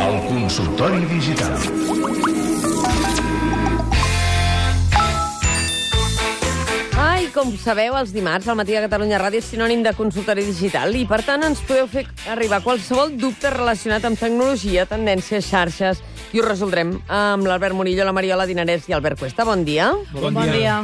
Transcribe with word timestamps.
El 0.00 0.26
consultori 0.26 1.04
digital. 1.06 1.91
Com 7.42 7.56
sabeu, 7.58 7.96
els 7.98 8.12
dimarts 8.14 8.46
al 8.46 8.54
matí 8.54 8.74
de 8.76 8.84
Catalunya 8.84 9.18
Ràdio 9.18 9.40
és 9.42 9.48
sinònim 9.50 9.80
de 9.82 9.90
consultori 9.98 10.44
digital 10.46 10.92
i, 10.94 11.00
per 11.10 11.18
tant, 11.26 11.42
ens 11.42 11.58
podeu 11.66 11.88
fer 11.90 12.04
arribar 12.30 12.60
qualsevol 12.62 13.16
dubte 13.18 13.50
relacionat 13.50 14.04
amb 14.06 14.20
tecnologia, 14.20 14.84
tendències, 14.86 15.48
xarxes, 15.48 15.98
i 16.30 16.38
ho 16.38 16.44
resoldrem 16.46 16.92
amb 17.10 17.48
l'Albert 17.48 17.74
Murillo, 17.74 18.06
la 18.06 18.14
Mariola 18.14 18.46
Dinarès 18.46 18.86
i 18.86 18.94
Albert 18.94 19.18
Cuesta. 19.24 19.46
Bon 19.48 19.64
dia. 19.66 19.90
Bon, 20.12 20.30
bon 20.30 20.54
dia. 20.54 20.76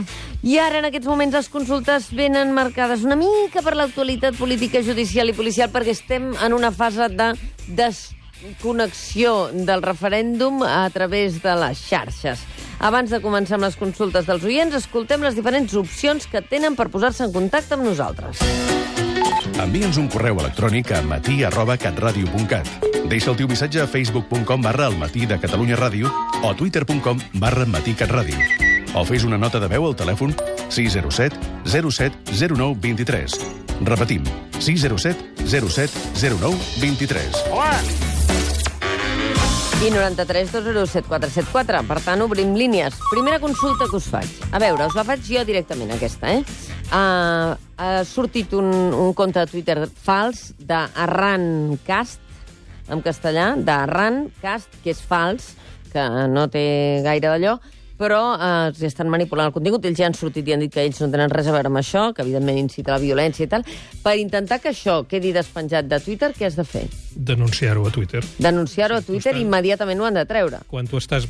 I 0.43 0.59
ara, 0.59 0.81
en 0.83 0.89
aquests 0.89 1.07
moments, 1.07 1.37
les 1.39 1.51
consultes 1.53 2.11
venen 2.11 2.51
marcades 2.57 3.07
una 3.07 3.19
mica 3.21 3.63
per 3.63 3.77
l'actualitat 3.79 4.35
política, 4.41 4.83
judicial 4.83 5.31
i 5.31 5.39
policial, 5.39 5.71
perquè 5.71 5.95
estem 5.95 6.33
en 6.35 6.57
una 6.57 6.73
fase 6.75 7.07
de 7.13 7.37
desconnexió 7.69 9.53
del 9.55 9.87
referèndum 9.87 10.65
a 10.67 10.89
través 10.91 11.39
de 11.45 11.55
les 11.63 11.87
xarxes. 11.87 12.43
Abans 12.79 13.11
de 13.11 13.19
començar 13.19 13.57
amb 13.59 13.67
les 13.67 13.77
consultes 13.77 14.27
dels 14.29 14.45
oients, 14.47 14.75
escoltem 14.79 15.25
les 15.27 15.35
diferents 15.35 15.75
opcions 15.81 16.29
que 16.31 16.43
tenen 16.47 16.77
per 16.79 16.87
posar-se 16.93 17.25
en 17.27 17.35
contacte 17.35 17.75
amb 17.75 17.89
nosaltres. 17.89 18.43
Envia'ns 19.59 19.99
un 19.99 20.07
correu 20.13 20.39
electrònic 20.39 20.93
a 20.95 21.03
matí 21.03 21.43
arroba 21.45 21.77
catradio.cat. 21.81 22.71
Deixa 23.11 23.33
el 23.33 23.39
teu 23.41 23.51
missatge 23.51 23.83
a 23.83 23.89
facebook.com 23.91 24.63
barra 24.63 24.87
el 24.93 24.99
matí 25.01 25.27
de 25.27 25.41
Catalunya 25.43 25.79
Ràdio 25.81 26.13
o 26.45 26.55
twitter.com 26.55 27.19
barra 27.43 27.67
matí 27.67 27.97
catradio. 27.99 28.39
O 28.95 29.05
fes 29.05 29.25
una 29.27 29.39
nota 29.39 29.59
de 29.61 29.69
veu 29.69 29.87
al 29.89 29.97
telèfon 29.99 30.35
607 30.71 31.35
07 31.67 32.39
09 32.55 32.79
23. 32.81 33.41
Repetim, 33.89 34.23
607 34.61 35.49
07 35.49 36.39
09 36.39 36.55
23. 36.79 38.08
I 39.79 39.91
93 39.95 40.51
207 40.51 41.07
474. 41.07 41.85
Per 41.87 42.01
tant, 42.03 42.23
obrim 42.25 42.57
línies. 42.59 42.97
Primera 43.13 43.39
consulta 43.39 43.87
que 43.87 43.95
us 43.95 44.09
faig. 44.11 44.27
A 44.51 44.59
veure, 44.59 44.89
us 44.91 44.97
la 44.99 45.05
faig 45.07 45.23
jo 45.23 45.45
directament, 45.47 45.93
aquesta, 45.95 46.33
eh? 46.35 46.41
Uh, 46.89 47.55
ha 47.79 48.03
sortit 48.03 48.57
un, 48.59 48.73
un 48.91 49.15
compte 49.15 49.39
de 49.39 49.47
Twitter 49.47 49.77
fals 50.03 50.49
d'Arrancast, 50.59 52.19
en 52.91 53.05
castellà, 53.07 53.53
d'Arrancast, 53.55 54.81
que 54.83 54.91
és 54.97 54.99
fals, 54.99 55.53
que 55.93 56.03
no 56.27 56.49
té 56.51 56.67
gaire 57.07 57.29
d'allò, 57.29 57.61
però 57.99 58.23
eh, 58.37 58.51
els 58.71 58.83
estan 58.87 59.11
manipulant 59.13 59.51
el 59.51 59.55
contingut. 59.57 59.85
Ells 59.89 59.99
ja 59.99 60.07
han 60.09 60.17
sortit 60.17 60.49
i 60.49 60.55
han 60.55 60.63
dit 60.65 60.73
que 60.73 60.85
ells 60.87 61.01
no 61.03 61.11
tenen 61.13 61.33
res 61.35 61.51
a 61.51 61.55
veure 61.55 61.71
amb 61.73 61.81
això, 61.83 62.09
que 62.15 62.25
evidentment 62.25 62.61
incita 62.63 62.95
a 62.95 62.99
la 62.99 63.03
violència 63.03 63.45
i 63.49 63.51
tal. 63.51 63.67
Per 64.05 64.17
intentar 64.21 64.61
que 64.63 64.73
això 64.73 65.03
quedi 65.11 65.35
despenjat 65.37 65.89
de 65.91 66.01
Twitter, 66.05 66.33
què 66.37 66.49
has 66.49 66.57
de 66.59 66.65
fer? 66.65 66.87
Denunciar-ho 67.19 67.83
a 67.89 67.91
Twitter. 67.91 68.23
Denunciar-ho 68.39 69.01
a 69.01 69.03
Twitter 69.03 69.35
i 69.37 69.43
immediatament 69.43 69.99
ho 70.01 70.07
han 70.07 70.19
de 70.21 70.25
treure. 70.29 70.63
Quan 70.71 70.87
tu 70.87 71.01
estàs... 71.03 71.27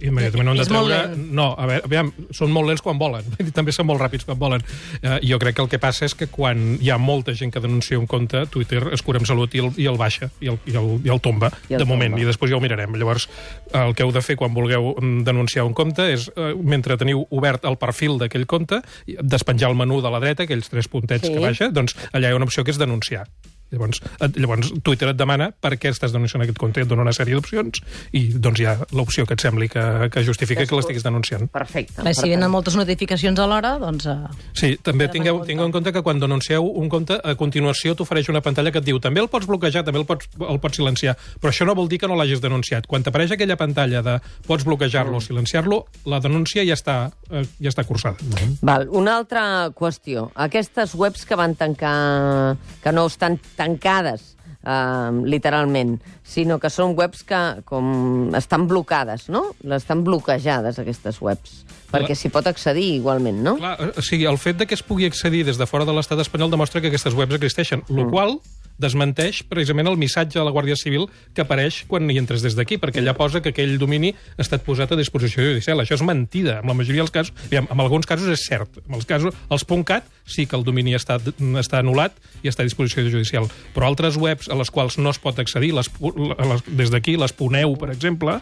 Immediatament 0.00 0.50
ho 0.50 0.52
han 0.52 0.60
de 0.60 0.66
treure... 0.68 0.98
No, 1.16 1.54
a 1.56 1.68
veure, 1.70 1.86
aviam, 1.88 2.10
són 2.36 2.52
molt 2.52 2.68
lents 2.68 2.84
quan 2.84 3.00
volen. 3.00 3.24
I 3.40 3.54
també 3.56 3.72
són 3.72 3.88
molt 3.88 4.02
ràpids 4.02 4.28
quan 4.28 4.38
volen. 4.40 4.64
Eh, 5.00 5.16
jo 5.30 5.40
crec 5.40 5.56
que 5.56 5.64
el 5.64 5.70
que 5.72 5.80
passa 5.80 6.04
és 6.04 6.14
que 6.14 6.28
quan 6.28 6.76
hi 6.76 6.92
ha 6.92 6.98
molta 7.00 7.32
gent 7.36 7.54
que 7.54 7.62
denuncia 7.64 7.98
un 7.98 8.06
compte, 8.10 8.44
Twitter 8.52 8.82
es 8.92 9.02
cura 9.06 9.22
amb 9.22 9.28
salut 9.30 9.56
i 9.56 9.64
el, 9.64 9.72
i 9.80 9.88
el 9.88 9.96
baixa, 10.00 10.28
i 10.44 10.52
el, 10.52 10.60
i 10.68 10.76
el, 10.76 10.92
i 11.06 11.14
el 11.14 11.24
tomba, 11.24 11.48
I 11.70 11.78
el 11.78 11.84
de 11.84 11.88
moment, 11.88 12.12
tomba. 12.12 12.22
i 12.22 12.28
després 12.28 12.52
ja 12.52 12.60
ho 12.60 12.62
mirarem. 12.62 13.00
Llavors, 13.00 13.30
el 13.72 13.94
que 13.94 14.02
heu 14.02 14.12
de 14.12 14.22
fer 14.22 14.36
quan 14.36 14.54
vulgueu 14.54 14.94
mm, 14.96 15.22
denunciar 15.26 15.64
un 15.64 15.74
compte 15.74 16.06
és, 16.12 16.28
eh, 16.36 16.54
mentre 16.62 16.96
teniu 16.96 17.26
obert 17.30 17.64
el 17.64 17.76
perfil 17.78 18.18
d'aquell 18.18 18.46
compte, 18.46 18.80
despenjar 19.06 19.70
el 19.70 19.76
menú 19.78 20.00
de 20.02 20.10
la 20.10 20.20
dreta, 20.20 20.44
aquells 20.44 20.68
tres 20.72 20.88
puntets 20.88 21.26
Sí. 21.28 21.32
que 21.34 21.40
baixa, 21.40 21.70
doncs 21.70 21.94
allà 22.12 22.28
hi 22.28 22.32
ha 22.32 22.36
una 22.36 22.46
opció 22.48 22.64
que 22.64 22.70
és 22.72 22.78
denunciar. 22.78 23.26
Llavors, 23.70 24.00
et, 24.18 24.36
llavors 24.40 24.72
Twitter 24.82 25.10
et 25.12 25.18
demana 25.18 25.50
per 25.52 25.76
què 25.78 25.92
estàs 25.94 26.14
denunciant 26.14 26.42
aquest 26.44 26.58
compte 26.58 26.80
i 26.80 26.84
et 26.84 26.90
dona 26.90 27.04
una 27.06 27.14
sèrie 27.14 27.36
d'opcions 27.36 27.82
i 28.18 28.26
doncs 28.34 28.60
hi 28.62 28.66
ha 28.66 28.76
l'opció 28.96 29.26
que 29.28 29.36
et 29.38 29.44
sembli 29.44 29.68
que, 29.70 29.84
que 30.10 30.24
justifica 30.26 30.66
que 30.66 30.76
l'estiguis 30.78 31.06
denunciant. 31.06 31.46
Perfecte. 31.54 32.00
Clar, 32.00 32.14
si 32.16 32.30
venen 32.32 32.50
moltes 32.50 32.76
notificacions 32.78 33.38
alhora, 33.42 33.76
doncs... 33.82 34.08
Uh, 34.10 34.28
Sí, 34.56 34.74
també 34.82 35.06
tingueu, 35.12 35.40
en 35.40 35.46
tingueu 35.48 35.68
en 35.68 35.74
compte 35.74 35.92
que 35.94 36.02
quan 36.04 36.20
denuncieu 36.20 36.66
un 36.66 36.90
compte, 36.92 37.16
a 37.16 37.34
continuació 37.38 37.94
t'ofereix 37.96 38.28
una 38.32 38.42
pantalla 38.44 38.72
que 38.74 38.80
et 38.82 38.86
diu 38.86 38.98
també 39.02 39.22
el 39.22 39.30
pots 39.32 39.46
bloquejar, 39.48 39.84
també 39.86 40.02
el 40.02 40.06
pots, 40.08 40.28
el 40.40 40.60
pots 40.62 40.80
silenciar, 40.80 41.14
però 41.40 41.52
això 41.52 41.66
no 41.68 41.76
vol 41.78 41.88
dir 41.90 42.00
que 42.02 42.10
no 42.10 42.18
l'hagis 42.18 42.42
denunciat. 42.42 42.88
Quan 42.90 43.06
t'apareix 43.06 43.36
aquella 43.36 43.56
pantalla 43.60 44.02
de 44.06 44.16
pots 44.46 44.66
bloquejar-lo 44.68 45.20
o 45.20 45.24
silenciar-lo, 45.24 45.84
la 46.10 46.20
denúncia 46.20 46.64
ja 46.66 46.76
està, 46.76 46.98
eh, 47.30 47.44
ja 47.60 47.72
està 47.72 47.86
cursada. 47.88 48.18
Val, 48.66 48.88
una 48.90 49.16
altra 49.20 49.44
qüestió. 49.76 50.28
Aquestes 50.34 50.94
webs 50.98 51.24
que 51.26 51.38
van 51.38 51.56
tancar... 51.56 52.56
que 52.82 52.92
no 52.92 53.06
estan 53.06 53.38
tancades, 53.60 54.34
eh, 54.64 55.10
literalment, 55.24 55.98
sinó 56.24 56.58
que 56.60 56.70
són 56.72 56.96
webs 56.98 57.24
que 57.28 57.40
com 57.68 58.30
estan 58.36 58.66
blocades, 58.70 59.28
no? 59.28 59.50
Estan 59.76 60.04
bloquejades, 60.06 60.80
aquestes 60.80 61.20
webs. 61.20 61.60
Perquè 61.90 62.14
s'hi 62.14 62.30
pot 62.30 62.46
accedir 62.46 62.86
igualment, 63.00 63.40
no? 63.42 63.56
Clar, 63.58 63.74
o 63.98 64.02
sigui, 64.06 64.24
el 64.30 64.38
fet 64.38 64.60
de 64.60 64.66
que 64.70 64.76
es 64.78 64.84
pugui 64.86 65.08
accedir 65.10 65.42
des 65.48 65.58
de 65.58 65.66
fora 65.66 65.84
de 65.88 65.92
l'estat 65.96 66.20
espanyol 66.22 66.52
demostra 66.52 66.80
que 66.80 66.86
aquestes 66.92 67.16
webs 67.18 67.34
existeixen, 67.34 67.82
Mm. 67.88 68.10
qual 68.12 68.38
desmenteix 68.80 69.42
precisament 69.44 69.90
el 69.90 69.98
missatge 70.00 70.38
de 70.38 70.44
la 70.46 70.52
Guàrdia 70.54 70.76
Civil 70.78 71.08
que 71.34 71.42
apareix 71.44 71.82
quan 71.90 72.08
hi 72.08 72.16
entres 72.16 72.40
des 72.40 72.54
d'aquí, 72.56 72.78
perquè 72.80 73.02
allà 73.02 73.12
posa 73.18 73.42
que 73.44 73.52
aquell 73.52 73.74
domini 73.78 74.14
ha 74.14 74.40
estat 74.40 74.64
posat 74.64 74.94
a 74.94 74.96
disposició 74.96 75.44
judicial. 75.50 75.82
Això 75.82 75.98
és 75.98 76.04
mentida. 76.06 76.60
En 76.62 76.70
la 76.70 76.76
majoria 76.78 77.02
dels 77.02 77.12
casos, 77.12 77.34
aviam, 77.44 77.68
en 77.70 77.80
alguns 77.84 78.06
casos 78.08 78.30
és 78.32 78.46
cert. 78.46 78.80
En 78.86 78.94
els 78.96 79.04
casos, 79.04 79.34
els 79.50 79.66
.cat 79.84 80.04
sí 80.30 80.46
que 80.46 80.56
el 80.56 80.64
domini 80.64 80.94
està, 80.96 81.18
està 81.60 81.80
anul·lat 81.82 82.16
i 82.42 82.48
està 82.48 82.62
a 82.64 82.68
disposició 82.68 83.04
judicial. 83.10 83.48
Però 83.74 83.86
altres 83.90 84.16
webs 84.16 84.48
a 84.48 84.56
les 84.58 84.70
quals 84.70 84.96
no 84.98 85.10
es 85.10 85.18
pot 85.18 85.38
accedir, 85.42 85.72
les, 85.76 85.90
les, 86.00 86.64
des 86.66 86.90
d'aquí, 86.94 87.16
les 87.20 87.32
Puneu, 87.36 87.74
per 87.80 87.90
exemple, 87.90 88.38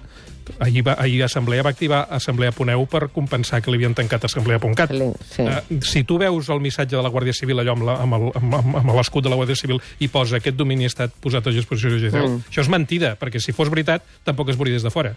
ahir, 0.65 0.83
va, 0.87 0.95
ahir 0.99 1.23
Assemblea 1.27 1.63
va 1.67 1.71
activar 1.75 2.07
Assemblea 2.11 2.53
Puneu 2.57 2.87
per 2.89 3.09
compensar 3.13 3.61
que 3.63 3.71
li 3.73 3.81
havien 3.81 3.95
tancat 3.97 4.25
Assemblea.cat. 4.29 4.93
Sí. 5.33 5.43
Eh, 5.45 5.81
si 5.85 6.05
tu 6.09 6.19
veus 6.21 6.49
el 6.49 6.61
missatge 6.65 6.97
de 6.97 7.03
la 7.05 7.11
Guàrdia 7.13 7.37
Civil 7.37 7.61
allò 7.61 7.75
amb 7.77 8.95
l'escut 8.95 9.25
de 9.25 9.33
la 9.33 9.37
Guàrdia 9.41 9.57
Civil 9.59 9.81
i 10.01 10.09
posa 10.13 10.39
aquest 10.41 10.57
domini 10.57 10.87
ha 10.89 10.93
estat 10.93 11.15
posat 11.21 11.47
a 11.47 11.55
disposició 11.55 11.91
judicial, 11.97 12.29
Mm. 12.29 12.43
això 12.51 12.63
és 12.65 12.69
mentida, 12.69 13.17
perquè 13.19 13.41
si 13.41 13.53
fos 13.53 13.71
veritat 13.71 14.03
tampoc 14.25 14.49
es 14.51 14.57
veuria 14.57 14.75
des 14.75 14.83
de 14.83 14.91
fora. 14.91 15.15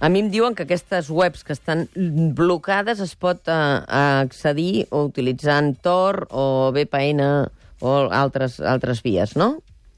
A 0.00 0.08
mi 0.12 0.20
em 0.20 0.30
diuen 0.30 0.54
que 0.54 0.64
aquestes 0.66 1.08
webs 1.08 1.42
que 1.44 1.54
estan 1.56 1.86
blocades 2.36 3.00
es 3.00 3.14
pot 3.16 3.48
eh, 3.48 3.52
accedir 3.88 4.86
o 4.90 5.06
utilitzant 5.08 5.76
Tor 5.82 6.26
o 6.30 6.70
VPN 6.74 7.22
o 7.80 7.94
altres, 8.12 8.58
altres 8.60 9.02
vies, 9.04 9.36
no? 9.36 9.56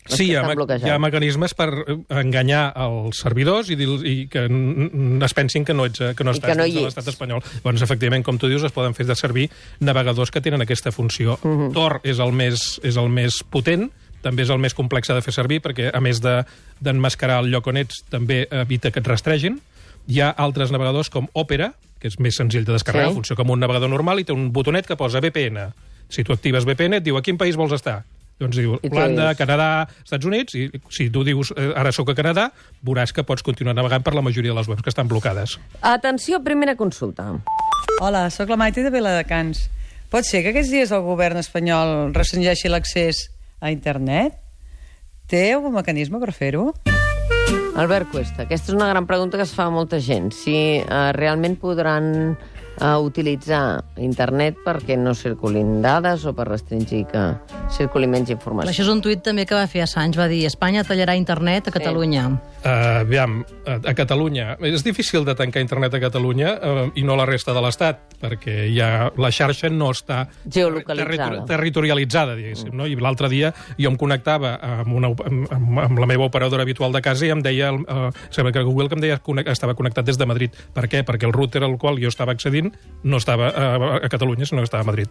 Les 0.08 0.16
Sí, 0.16 0.24
hi 0.30 0.36
ha, 0.38 0.40
hi 0.86 0.88
ha 0.88 0.96
mecanismes 1.02 1.52
per 1.52 1.66
eh, 1.82 1.96
enganyar 2.16 2.70
els 2.80 3.18
servidors 3.20 3.68
i, 3.68 3.76
dir, 3.76 3.88
i 4.08 4.14
que 4.32 4.46
es 4.48 5.34
pensin 5.36 5.66
que 5.68 5.74
no, 5.76 5.84
ets, 5.90 6.00
eh, 6.00 6.14
que 6.16 6.24
no 6.24 6.32
estàs 6.32 6.54
que 6.54 6.56
no 6.56 6.64
dins 6.64 6.78
de 6.78 6.84
l'estat 6.86 7.10
espanyol. 7.12 7.42
Doncs, 7.66 7.82
efectivament, 7.84 8.24
com 8.24 8.38
tu 8.40 8.48
dius, 8.48 8.64
es 8.64 8.72
poden 8.72 8.94
fer 8.96 9.04
de 9.10 9.18
servir 9.18 9.48
navegadors 9.84 10.30
que 10.32 10.40
tenen 10.40 10.64
aquesta 10.64 10.94
funció. 10.94 11.36
Mhm. 11.42 11.72
Tor 11.76 12.00
és 12.04 12.22
el, 12.24 12.32
més, 12.32 12.78
és 12.82 12.96
el 12.96 13.10
més 13.12 13.42
potent, 13.50 13.90
també 14.24 14.42
és 14.42 14.50
el 14.50 14.58
més 14.58 14.74
complex 14.74 15.12
de 15.12 15.20
fer 15.22 15.34
servir, 15.34 15.60
perquè, 15.62 15.90
a 15.94 16.00
més 16.00 16.22
de- 16.24 16.40
d'enmascarar 16.80 17.42
el 17.44 17.52
lloc 17.52 17.66
on 17.70 17.76
ets, 17.76 18.00
també 18.08 18.46
evita 18.50 18.90
que 18.90 18.98
et 19.04 19.06
rastregin. 19.06 19.60
Hi 20.08 20.22
ha 20.24 20.30
altres 20.40 20.70
navegadors 20.72 21.10
com 21.12 21.26
Opera, 21.36 21.72
que 22.00 22.08
és 22.08 22.16
més 22.22 22.36
senzill 22.38 22.64
de 22.64 22.72
descarregar, 22.72 23.10
Sí. 23.10 23.14
funciona 23.20 23.36
com 23.36 23.50
un 23.50 23.60
navegador 23.60 23.90
normal 23.90 24.20
i 24.20 24.24
té 24.24 24.32
un 24.32 24.52
botonet 24.52 24.86
que 24.86 24.96
posa 24.96 25.20
VPN. 25.20 25.72
Si 26.08 26.24
tu 26.24 26.32
actives 26.32 26.64
VPN, 26.64 26.94
et 26.96 27.04
diu 27.04 27.16
a 27.18 27.22
quin 27.22 27.36
país 27.36 27.56
vols 27.56 27.72
estar. 27.72 28.04
Doncs 28.38 28.56
diu 28.56 28.78
Holanda, 28.88 29.34
Canadà, 29.34 29.88
Estats 30.04 30.24
Units, 30.24 30.54
i 30.54 30.70
si 30.94 31.10
tu 31.10 31.24
dius 31.24 31.52
eh, 31.56 31.72
ara 31.76 31.90
sóc 31.92 32.08
a 32.08 32.14
Canadà, 32.14 32.52
veuràs 32.86 33.12
que 33.12 33.24
pots 33.24 33.42
continuar 33.42 33.74
navegant 33.74 34.02
per 34.06 34.14
la 34.14 34.22
majoria 34.22 34.52
de 34.52 34.56
les 34.56 34.68
webs 34.68 34.80
que 34.82 34.88
estan 34.90 35.08
blocades. 35.08 35.58
Atenció, 35.82 36.40
primera 36.42 36.76
consulta. 36.76 37.34
Hola, 38.00 38.30
sóc 38.30 38.48
la 38.48 38.56
Maite 38.56 38.82
de 38.84 38.90
Viladecans. 38.94 39.68
Pot 40.08 40.24
ser 40.24 40.42
que 40.42 40.54
aquests 40.54 40.70
dies 40.70 40.92
el 40.92 41.02
govern 41.02 41.36
espanyol 41.36 42.14
restringeixi 42.14 42.68
l'accés 42.70 43.26
a 43.60 43.72
internet? 43.74 44.38
Té 45.26 45.52
algun 45.52 45.74
mecanisme 45.74 46.18
per 46.22 46.32
fer-ho? 46.32 46.72
Albert 47.78 48.08
Cuesta, 48.10 48.42
aquesta 48.42 48.72
és 48.72 48.74
una 48.74 48.88
gran 48.90 49.06
pregunta 49.06 49.38
que 49.38 49.44
es 49.46 49.52
fa 49.54 49.68
a 49.68 49.70
molta 49.70 50.00
gent. 50.02 50.32
Si 50.34 50.54
eh, 50.80 51.02
realment 51.14 51.54
podran 51.62 52.08
eh, 52.80 52.96
utilitzar 53.02 53.82
internet 54.02 54.58
perquè 54.64 54.96
no 54.98 55.14
circulin 55.14 55.80
dades 55.82 56.24
o 56.28 56.34
per 56.36 56.48
restringir 56.48 57.04
que 57.10 57.24
circuli 57.74 58.08
menys 58.10 58.32
informació. 58.34 58.72
Això 58.72 58.84
és 58.86 58.92
un 58.92 59.02
tuit 59.04 59.22
també 59.24 59.46
que 59.48 59.56
va 59.56 59.66
fer 59.70 59.84
Assange, 59.84 60.18
va 60.20 60.28
dir 60.30 60.44
Espanya 60.48 60.84
tallarà 60.86 61.16
internet 61.18 61.68
a 61.68 61.74
Catalunya. 61.74 62.28
Uh, 62.58 63.04
aviam, 63.04 63.40
a, 63.66 63.78
a 63.78 63.94
Catalunya... 63.94 64.56
És 64.68 64.84
difícil 64.84 65.24
de 65.24 65.34
tancar 65.38 65.62
internet 65.62 65.94
a 65.94 66.00
Catalunya 66.02 66.54
uh, 66.54 66.84
i 66.98 67.04
no 67.06 67.14
a 67.14 67.20
la 67.22 67.26
resta 67.28 67.54
de 67.56 67.62
l'Estat, 67.64 68.00
perquè 68.20 68.68
ja 68.74 69.08
la 69.16 69.30
xarxa 69.34 69.70
no 69.72 69.90
està 69.94 70.24
Geolocalitzada. 70.44 71.44
territorialitzada, 71.48 72.34
diguéssim. 72.38 72.74
No? 72.76 72.86
I 72.86 72.98
l'altre 72.98 73.30
dia 73.32 73.52
jo 73.78 73.92
em 73.92 73.98
connectava 74.00 74.56
amb, 74.58 74.92
una, 74.98 75.12
amb, 75.12 75.46
amb, 75.54 75.82
amb 75.86 76.02
la 76.02 76.10
meva 76.10 76.26
operadora 76.26 76.66
habitual 76.66 76.94
de 76.94 77.02
casa 77.04 77.26
i 77.28 77.32
em 77.34 77.42
deia, 77.44 77.72
uh, 77.72 78.08
sembla 78.34 78.52
que 78.54 78.64
Google 78.66 78.88
que 78.88 78.98
em 78.98 79.06
deia 79.06 79.20
que 79.22 79.52
estava 79.52 79.76
connectat 79.78 80.06
des 80.08 80.18
de 80.18 80.26
Madrid. 80.26 80.56
Per 80.74 80.88
què? 80.90 81.04
Perquè 81.06 81.28
el 81.28 81.36
router 81.36 81.62
al 81.64 81.78
qual 81.78 82.00
jo 82.02 82.10
estava 82.10 82.34
accedint 82.34 82.67
no 83.02 83.16
estava 83.16 83.50
uh, 83.50 84.04
a 84.04 84.08
Catalunya, 84.08 84.46
sinó 84.46 84.60
que 84.60 84.70
estava 84.70 84.82
a 84.82 84.86
Madrid. 84.86 85.08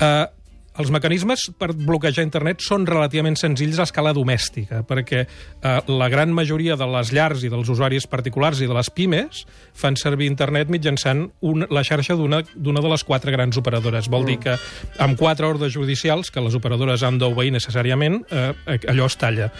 Uh, 0.00 0.39
els 0.80 0.90
mecanismes 0.92 1.46
per 1.60 1.72
bloquejar 1.76 2.24
internet 2.24 2.64
són 2.64 2.86
relativament 2.88 3.36
senzills 3.38 3.80
a 3.80 3.86
escala 3.88 4.14
domèstica, 4.16 4.80
perquè 4.88 5.22
eh, 5.26 5.74
la 5.90 6.08
gran 6.12 6.32
majoria 6.34 6.76
de 6.80 6.88
les 6.88 7.12
llars 7.12 7.44
i 7.44 7.50
dels 7.52 7.68
usuaris 7.68 8.08
particulars 8.10 8.62
i 8.64 8.68
de 8.70 8.76
les 8.76 8.90
pimes 8.94 9.44
fan 9.76 9.98
servir 10.00 10.30
internet 10.30 10.72
mitjançant 10.72 11.26
un, 11.44 11.66
la 11.68 11.84
xarxa 11.86 12.16
d'una 12.16 12.42
de 12.80 12.92
les 12.92 13.04
quatre 13.04 13.34
grans 13.34 13.60
operadores. 13.60 14.08
Vol 14.10 14.26
dir 14.28 14.38
que 14.40 14.56
amb 14.98 15.18
quatre 15.20 15.48
ordres 15.48 15.74
judicials, 15.76 16.32
que 16.32 16.42
les 16.44 16.56
operadores 16.56 17.04
han 17.04 17.20
d'obeir 17.20 17.52
necessàriament, 17.54 18.22
eh, 18.30 18.80
allò 18.88 19.10
es 19.10 19.18
talla. 19.20 19.50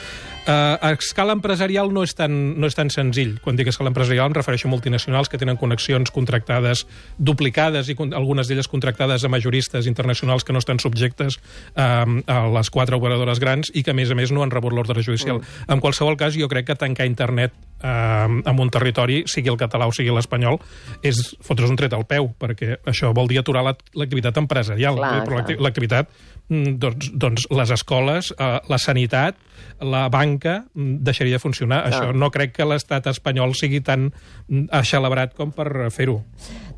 Eh, 0.46 0.52
a 0.52 0.92
escala 0.96 1.36
empresarial 1.36 1.92
no 1.92 2.02
és, 2.06 2.16
tan, 2.16 2.32
no 2.60 2.70
és 2.70 2.76
tan 2.76 2.88
senzill. 2.90 3.36
Quan 3.44 3.58
dic 3.60 3.68
escala 3.70 3.92
empresarial 3.92 4.30
em 4.30 4.38
refereixo 4.38 4.70
a 4.70 4.72
multinacionals 4.72 5.28
que 5.28 5.38
tenen 5.40 5.60
connexions 5.60 6.10
contractades 6.14 6.86
duplicades 7.18 7.92
i 7.92 7.98
con 7.98 8.14
algunes 8.16 8.48
d'elles 8.48 8.70
contractades 8.70 9.24
a 9.24 9.32
majoristes 9.32 9.86
internacionals 9.90 10.44
que 10.44 10.56
no 10.56 10.62
estan 10.62 10.80
subjectes 10.80 11.09
eh, 11.18 12.22
a 12.26 12.38
les 12.54 12.70
quatre 12.70 12.96
operadores 12.96 13.40
grans 13.40 13.70
i 13.74 13.82
que, 13.82 13.90
a 13.90 13.94
més 13.94 14.10
a 14.10 14.14
més, 14.14 14.30
no 14.32 14.42
han 14.42 14.50
rebut 14.50 14.72
l'ordre 14.72 15.02
judicial. 15.02 15.40
Mm. 15.40 15.72
En 15.74 15.80
qualsevol 15.80 16.16
cas, 16.20 16.36
jo 16.38 16.48
crec 16.48 16.66
que 16.70 16.76
tancar 16.78 17.06
internet 17.06 17.52
eh, 17.82 17.88
en 17.88 18.60
un 18.60 18.70
territori, 18.70 19.24
sigui 19.26 19.50
el 19.50 19.56
català 19.60 19.86
o 19.88 19.92
sigui 19.92 20.12
l'espanyol, 20.14 20.58
és 21.02 21.34
fotre's 21.42 21.70
un 21.70 21.76
tret 21.80 21.92
al 21.96 22.06
peu, 22.06 22.30
perquè 22.38 22.78
això 22.86 23.12
vol 23.16 23.28
dir 23.30 23.38
aturar 23.40 23.62
l'ac- 23.66 23.86
l'activitat 23.94 24.36
empresarial. 24.38 24.96
Clar, 25.00 25.24
Però 25.24 25.38
l'acti- 25.40 25.56
clar. 25.56 25.64
l'activitat, 25.68 26.10
mm, 26.48 26.78
doncs, 26.78 27.10
doncs 27.14 27.46
les 27.50 27.70
escoles, 27.70 28.34
eh, 28.38 28.58
la 28.68 28.78
sanitat, 28.78 29.36
la 29.80 30.08
banca 30.12 30.64
mm, 30.74 30.98
deixaria 31.04 31.36
de 31.36 31.38
funcionar. 31.42 31.82
Clar. 31.84 31.92
Això 31.92 32.14
no 32.16 32.30
crec 32.30 32.52
que 32.56 32.64
l'estat 32.68 33.06
espanyol 33.06 33.54
sigui 33.54 33.80
tan 33.80 34.10
mm, 34.48 34.68
axelebrat 34.70 35.34
com 35.34 35.52
per 35.52 35.90
fer-ho. 35.90 36.20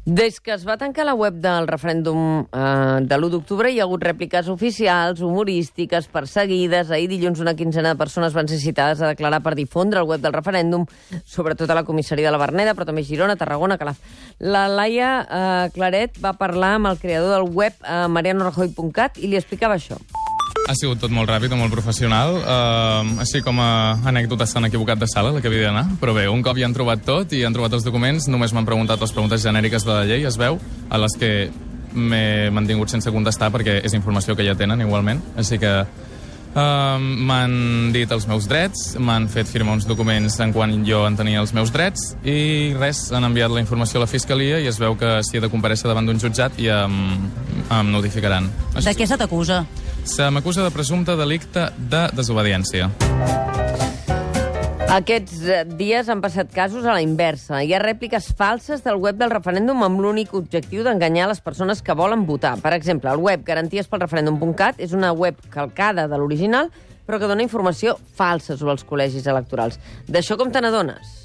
Des 0.04 0.40
que 0.42 0.50
es 0.50 0.64
va 0.66 0.74
tancar 0.74 1.04
la 1.06 1.12
web 1.14 1.36
del 1.38 1.68
referèndum 1.70 2.40
eh, 2.42 2.98
de 3.06 3.14
l'1 3.14 3.28
d'octubre 3.30 3.70
hi 3.70 3.76
ha 3.78 3.84
hagut 3.84 4.02
rèpliques 4.02 4.48
oficials, 4.50 5.20
humorístiques, 5.22 6.08
perseguides. 6.10 6.90
Ahir 6.90 7.06
dilluns 7.12 7.38
una 7.38 7.54
quinzena 7.54 7.92
de 7.92 8.00
persones 8.00 8.34
van 8.34 8.50
ser 8.50 8.58
citades 8.58 8.98
a 8.98 9.12
declarar 9.12 9.38
per 9.44 9.54
difondre 9.54 10.02
el 10.02 10.08
web 10.10 10.18
del 10.24 10.34
referèndum, 10.34 10.88
sobretot 11.22 11.70
a 11.70 11.78
la 11.78 11.84
comissaria 11.86 12.26
de 12.26 12.34
la 12.34 12.42
Verneda, 12.42 12.74
però 12.74 12.88
també 12.88 13.06
Girona, 13.06 13.38
Tarragona, 13.38 13.78
Calaf. 13.78 14.02
La 14.40 14.66
Laia 14.66 15.12
eh, 15.22 15.70
Claret 15.76 16.18
va 16.18 16.34
parlar 16.34 16.74
amb 16.80 16.90
el 16.90 16.98
creador 16.98 17.36
del 17.36 17.54
web, 17.54 17.78
eh, 17.86 18.02
marianorajoy.cat, 18.10 19.22
i 19.22 19.30
li 19.30 19.38
explicava 19.38 19.78
això. 19.78 20.02
Ha 20.68 20.74
sigut 20.78 21.00
tot 21.02 21.10
molt 21.10 21.30
ràpid, 21.30 21.52
molt 21.58 21.72
professional. 21.74 22.36
Uh, 22.38 23.18
així 23.24 23.42
com 23.44 23.58
a 23.60 23.98
anècdota 24.08 24.46
s'han 24.46 24.68
equivocat 24.68 25.00
de 25.00 25.08
sala, 25.10 25.32
la 25.34 25.42
que 25.42 25.50
havia 25.50 25.68
d'anar. 25.68 25.84
Però 26.00 26.14
bé, 26.16 26.28
un 26.30 26.44
cop 26.44 26.60
ja 26.60 26.68
han 26.68 26.76
trobat 26.76 27.02
tot 27.06 27.34
i 27.34 27.42
han 27.46 27.56
trobat 27.56 27.74
els 27.78 27.84
documents, 27.86 28.28
només 28.30 28.54
m'han 28.54 28.68
preguntat 28.68 29.02
les 29.02 29.12
preguntes 29.12 29.42
genèriques 29.42 29.84
de 29.86 29.92
la 29.92 30.06
llei, 30.08 30.24
es 30.28 30.38
veu, 30.40 30.60
a 30.88 31.02
les 31.02 31.18
que 31.18 31.32
m'he 31.92 32.48
mantingut 32.54 32.88
sense 32.88 33.10
contestar 33.12 33.50
perquè 33.52 33.82
és 33.84 33.92
informació 33.98 34.36
que 34.38 34.46
ja 34.46 34.56
tenen 34.56 34.80
igualment. 34.86 35.20
Així 35.36 35.60
que 35.60 35.74
Uh, 36.52 37.00
m'han 37.00 37.92
dit 37.94 38.10
els 38.12 38.26
meus 38.28 38.44
drets, 38.44 38.98
m'han 39.00 39.24
fet 39.32 39.48
firmar 39.48 39.72
uns 39.78 39.86
documents 39.88 40.34
en 40.44 40.50
quan 40.52 40.82
jo 40.84 40.98
en 41.08 41.14
tenia 41.16 41.40
els 41.40 41.54
meus 41.56 41.70
drets 41.72 42.10
i 42.28 42.74
res, 42.76 43.06
han 43.16 43.24
enviat 43.24 43.54
la 43.54 43.62
informació 43.62 43.96
a 43.96 44.02
la 44.02 44.08
Fiscalia 44.10 44.58
i 44.60 44.68
es 44.68 44.76
veu 44.76 44.92
que 45.00 45.14
si 45.24 45.38
he 45.38 45.40
de 45.40 45.48
comparèixer 45.48 45.88
davant 45.88 46.04
d'un 46.04 46.20
jutjat 46.20 46.60
ja 46.60 46.82
em, 46.84 46.98
em 47.72 47.94
notificaran. 47.94 48.50
De 48.76 48.92
què 48.92 49.08
se 49.08 49.16
t'acusa? 49.16 49.62
Se 50.04 50.26
m'acusa 50.34 50.64
de 50.66 50.70
presumpte 50.74 51.14
delicte 51.16 51.68
de 51.76 52.02
desobediència. 52.16 52.88
Aquests 54.92 55.38
eh, 55.48 55.60
dies 55.78 56.10
han 56.12 56.20
passat 56.20 56.50
casos 56.52 56.84
a 56.84 56.92
la 56.92 57.00
inversa. 57.00 57.62
Hi 57.64 57.70
ha 57.72 57.80
rèpliques 57.80 58.26
falses 58.36 58.82
del 58.84 58.98
web 59.00 59.16
del 59.16 59.32
referèndum 59.32 59.80
amb 59.86 60.02
l'únic 60.04 60.34
objectiu 60.36 60.82
d'enganyar 60.84 61.30
les 61.30 61.40
persones 61.40 61.80
que 61.80 61.96
volen 61.96 62.26
votar. 62.28 62.58
Per 62.60 62.74
exemple, 62.76 63.08
el 63.14 63.22
web 63.22 63.46
garantiespelreferèndum.cat 63.46 64.82
és 64.84 64.92
una 64.92 65.14
web 65.16 65.38
calcada 65.54 66.04
de 66.10 66.20
l'original, 66.20 66.68
però 67.06 67.22
que 67.22 67.30
dona 67.30 67.46
informació 67.46 67.96
falsa 68.18 68.58
sobre 68.58 68.76
els 68.76 68.84
col·legis 68.84 69.30
electorals. 69.30 69.80
D'això 70.10 70.36
com 70.36 70.52
te 70.52 70.60
n'adones? 70.60 71.21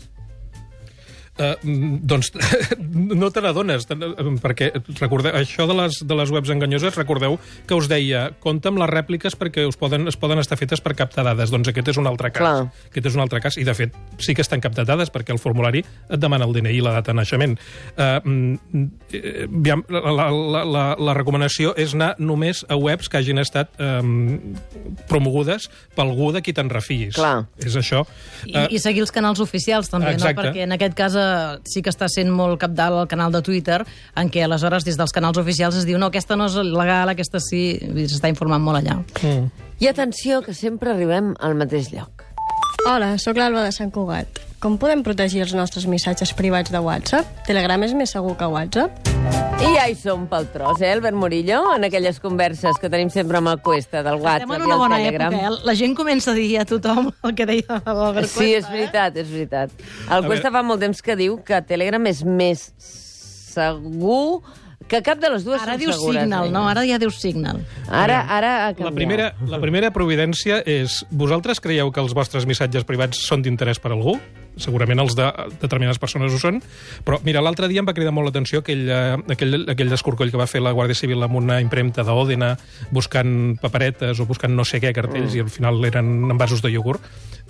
Uh, 1.38 1.54
doncs 2.02 2.32
no 3.22 3.30
te 3.30 3.44
n'adones, 3.46 3.86
n- 3.94 4.38
perquè 4.42 4.72
recordeu, 4.98 5.36
això 5.38 5.68
de 5.70 5.76
les, 5.78 6.00
de 6.02 6.18
les 6.18 6.32
webs 6.34 6.50
enganyoses, 6.50 6.96
recordeu 6.98 7.38
que 7.70 7.78
us 7.78 7.90
deia, 7.92 8.32
compta 8.42 8.72
amb 8.72 8.82
les 8.82 8.90
rèpliques 8.90 9.38
perquè 9.38 9.68
us 9.70 9.78
poden, 9.78 10.08
es 10.10 10.18
poden 10.18 10.42
estar 10.42 10.58
fetes 10.58 10.82
per 10.82 10.96
captar 10.98 11.28
dades. 11.28 11.54
Doncs 11.54 11.70
aquest 11.70 11.94
és 11.94 12.00
un 12.02 12.10
altre 12.10 12.32
cas. 12.34 12.42
Clar. 12.42 12.90
Aquest 12.90 13.12
és 13.12 13.18
un 13.20 13.22
altre 13.22 13.42
cas, 13.44 13.60
i 13.62 13.66
de 13.68 13.76
fet 13.78 13.94
sí 14.24 14.34
que 14.34 14.42
estan 14.42 14.64
captat 14.64 14.90
dades 14.90 15.14
perquè 15.14 15.36
el 15.36 15.42
formulari 15.42 15.84
et 15.86 16.20
demana 16.20 16.48
el 16.48 16.56
DNI 16.58 16.74
i 16.80 16.82
la 16.82 16.96
data 16.98 17.14
de 17.14 17.20
naixement. 17.22 17.58
Uh, 17.94 18.58
eh, 19.14 19.46
la, 19.94 20.30
la, 20.32 20.64
la, 20.66 20.86
la 20.98 21.16
recomanació 21.18 21.76
és 21.78 21.94
anar 21.94 22.16
només 22.18 22.64
a 22.68 22.80
webs 22.82 23.12
que 23.12 23.22
hagin 23.22 23.42
estat 23.44 23.78
um, 23.78 24.56
promogudes 25.10 25.70
per 25.96 26.06
algú 26.08 26.32
de 26.34 26.42
qui 26.42 26.56
te'n 26.56 26.72
refiïs. 26.74 27.16
Clar. 27.18 27.46
És 27.62 27.78
això. 27.78 28.04
I, 28.48 28.68
I 28.74 28.82
seguir 28.82 29.06
els 29.06 29.14
canals 29.14 29.42
oficials, 29.44 29.92
també, 29.94 30.16
Exacte. 30.18 30.42
no? 30.42 30.48
Perquè 30.48 30.66
en 30.66 30.76
aquest 30.78 30.98
cas 30.98 31.16
eh, 31.18 31.27
sí 31.68 31.84
que 31.84 31.94
està 31.94 32.10
sent 32.12 32.32
molt 32.34 32.60
capdalt 32.62 33.04
el 33.04 33.10
canal 33.12 33.34
de 33.34 33.42
Twitter, 33.46 33.82
en 34.18 34.32
què 34.34 34.46
aleshores 34.46 34.86
des 34.88 35.00
dels 35.00 35.16
canals 35.16 35.40
oficials 35.42 35.80
es 35.80 35.88
diu 35.88 36.00
no, 36.00 36.12
aquesta 36.12 36.38
no 36.40 36.50
és 36.52 36.58
legal, 36.62 37.14
aquesta 37.14 37.42
sí, 37.44 37.64
s'està 38.06 38.32
informant 38.34 38.64
molt 38.64 38.82
allà. 38.84 39.02
Mm. 39.22 39.68
I 39.84 39.92
atenció, 39.92 40.42
que 40.42 40.58
sempre 40.58 40.94
arribem 40.94 41.36
al 41.40 41.58
mateix 41.60 41.94
lloc. 41.94 42.27
Hola, 42.88 43.18
sóc 43.20 43.36
l'Alba 43.38 43.64
de 43.66 43.72
Sant 43.76 43.92
Cugat. 43.92 44.40
Com 44.64 44.78
podem 44.82 45.02
protegir 45.06 45.42
els 45.44 45.52
nostres 45.58 45.86
missatges 45.90 46.32
privats 46.38 46.72
de 46.74 46.80
WhatsApp? 46.82 47.28
Telegram 47.48 47.84
és 47.86 47.94
més 47.98 48.14
segur 48.16 48.36
que 48.40 48.48
WhatsApp? 48.50 49.12
I 49.58 49.72
ja 49.74 49.88
hi 49.90 49.96
som 49.98 50.28
pel 50.30 50.46
tros, 50.54 50.80
eh, 50.82 50.92
Albert 50.94 51.18
Murillo, 51.18 51.60
en 51.76 51.84
aquelles 51.88 52.20
converses 52.24 52.78
que 52.80 52.90
tenim 52.94 53.10
sempre 53.14 53.38
amb 53.42 53.50
el 53.52 53.60
Cuesta 53.66 54.04
del 54.06 54.20
Estem 54.20 54.26
WhatsApp 54.26 54.54
en 54.56 54.62
i 54.62 54.66
una 54.66 54.74
el 54.76 54.80
bona 54.80 54.98
Telegram. 55.02 55.34
època, 55.34 55.48
eh? 55.58 55.66
La 55.66 55.76
gent 55.76 55.96
comença 55.98 56.32
a 56.32 56.34
dir 56.38 56.60
a 56.62 56.66
tothom 56.66 57.12
el 57.24 57.36
que 57.36 57.46
deia 57.50 57.82
l'Albert 57.86 58.30
Sí, 58.30 58.54
és 58.54 58.66
Cuesta, 58.66 58.70
eh? 58.70 58.78
veritat, 58.80 59.18
és 59.18 59.30
veritat. 59.32 59.72
El 60.10 60.24
A 60.24 60.28
Cuesta 60.28 60.50
veure- 60.50 60.52
fa 60.58 60.64
molt 60.64 60.80
temps 60.82 61.02
que 61.02 61.16
diu 61.16 61.42
que 61.44 61.62
Telegram 61.62 62.06
és 62.08 62.24
més 62.24 62.72
segur 62.78 64.42
que 64.88 65.02
cap 65.04 65.20
de 65.22 65.32
les 65.34 65.46
dues 65.46 65.62
Ara 65.62 65.76
són 65.76 65.84
dius 65.84 65.96
segures. 66.00 66.24
Signal, 66.24 66.50
eh? 66.50 66.56
no? 66.56 66.64
Ara 66.72 66.86
ja 66.88 67.00
dius 67.02 67.20
Signal. 67.22 67.62
Ara, 67.88 68.22
ara 68.38 68.54
ha 68.66 68.74
canviat. 68.74 68.90
La 68.90 68.96
primera, 68.96 69.30
la 69.54 69.62
primera 69.64 69.94
providència 69.96 70.62
és... 70.66 71.02
Vosaltres 71.12 71.62
creieu 71.64 71.92
que 71.92 72.04
els 72.04 72.16
vostres 72.16 72.48
missatges 72.50 72.88
privats 72.88 73.22
són 73.28 73.44
d'interès 73.46 73.82
per 73.84 73.94
algú? 73.96 74.18
Segurament 74.62 75.02
els 75.04 75.16
de 75.18 75.28
determinades 75.62 76.00
persones 76.02 76.34
ho 76.34 76.42
són. 76.42 76.60
Però, 77.06 77.20
mira, 77.26 77.44
l'altre 77.46 77.70
dia 77.72 77.84
em 77.84 77.88
va 77.88 77.96
cridar 77.98 78.14
molt 78.16 78.30
l'atenció 78.30 78.64
aquell, 78.64 78.86
eh, 78.90 79.16
aquell, 79.34 79.64
aquell 79.74 79.94
descorcoll 79.94 80.34
que 80.34 80.40
va 80.40 80.50
fer 80.50 80.62
la 80.64 80.74
Guàrdia 80.76 80.98
Civil 80.98 81.24
amb 81.24 81.40
una 81.40 81.62
impremta 81.64 82.06
d'Òdena 82.08 82.56
buscant 82.92 83.58
paperetes 83.62 84.20
o 84.20 84.28
buscant 84.30 84.56
no 84.56 84.66
sé 84.66 84.82
què 84.84 84.94
cartells 84.96 85.34
mm. 85.34 85.38
i 85.38 85.46
al 85.46 85.52
final 85.54 85.84
eren 85.88 86.14
envasos 86.32 86.64
de 86.66 86.74
iogurt. 86.74 87.04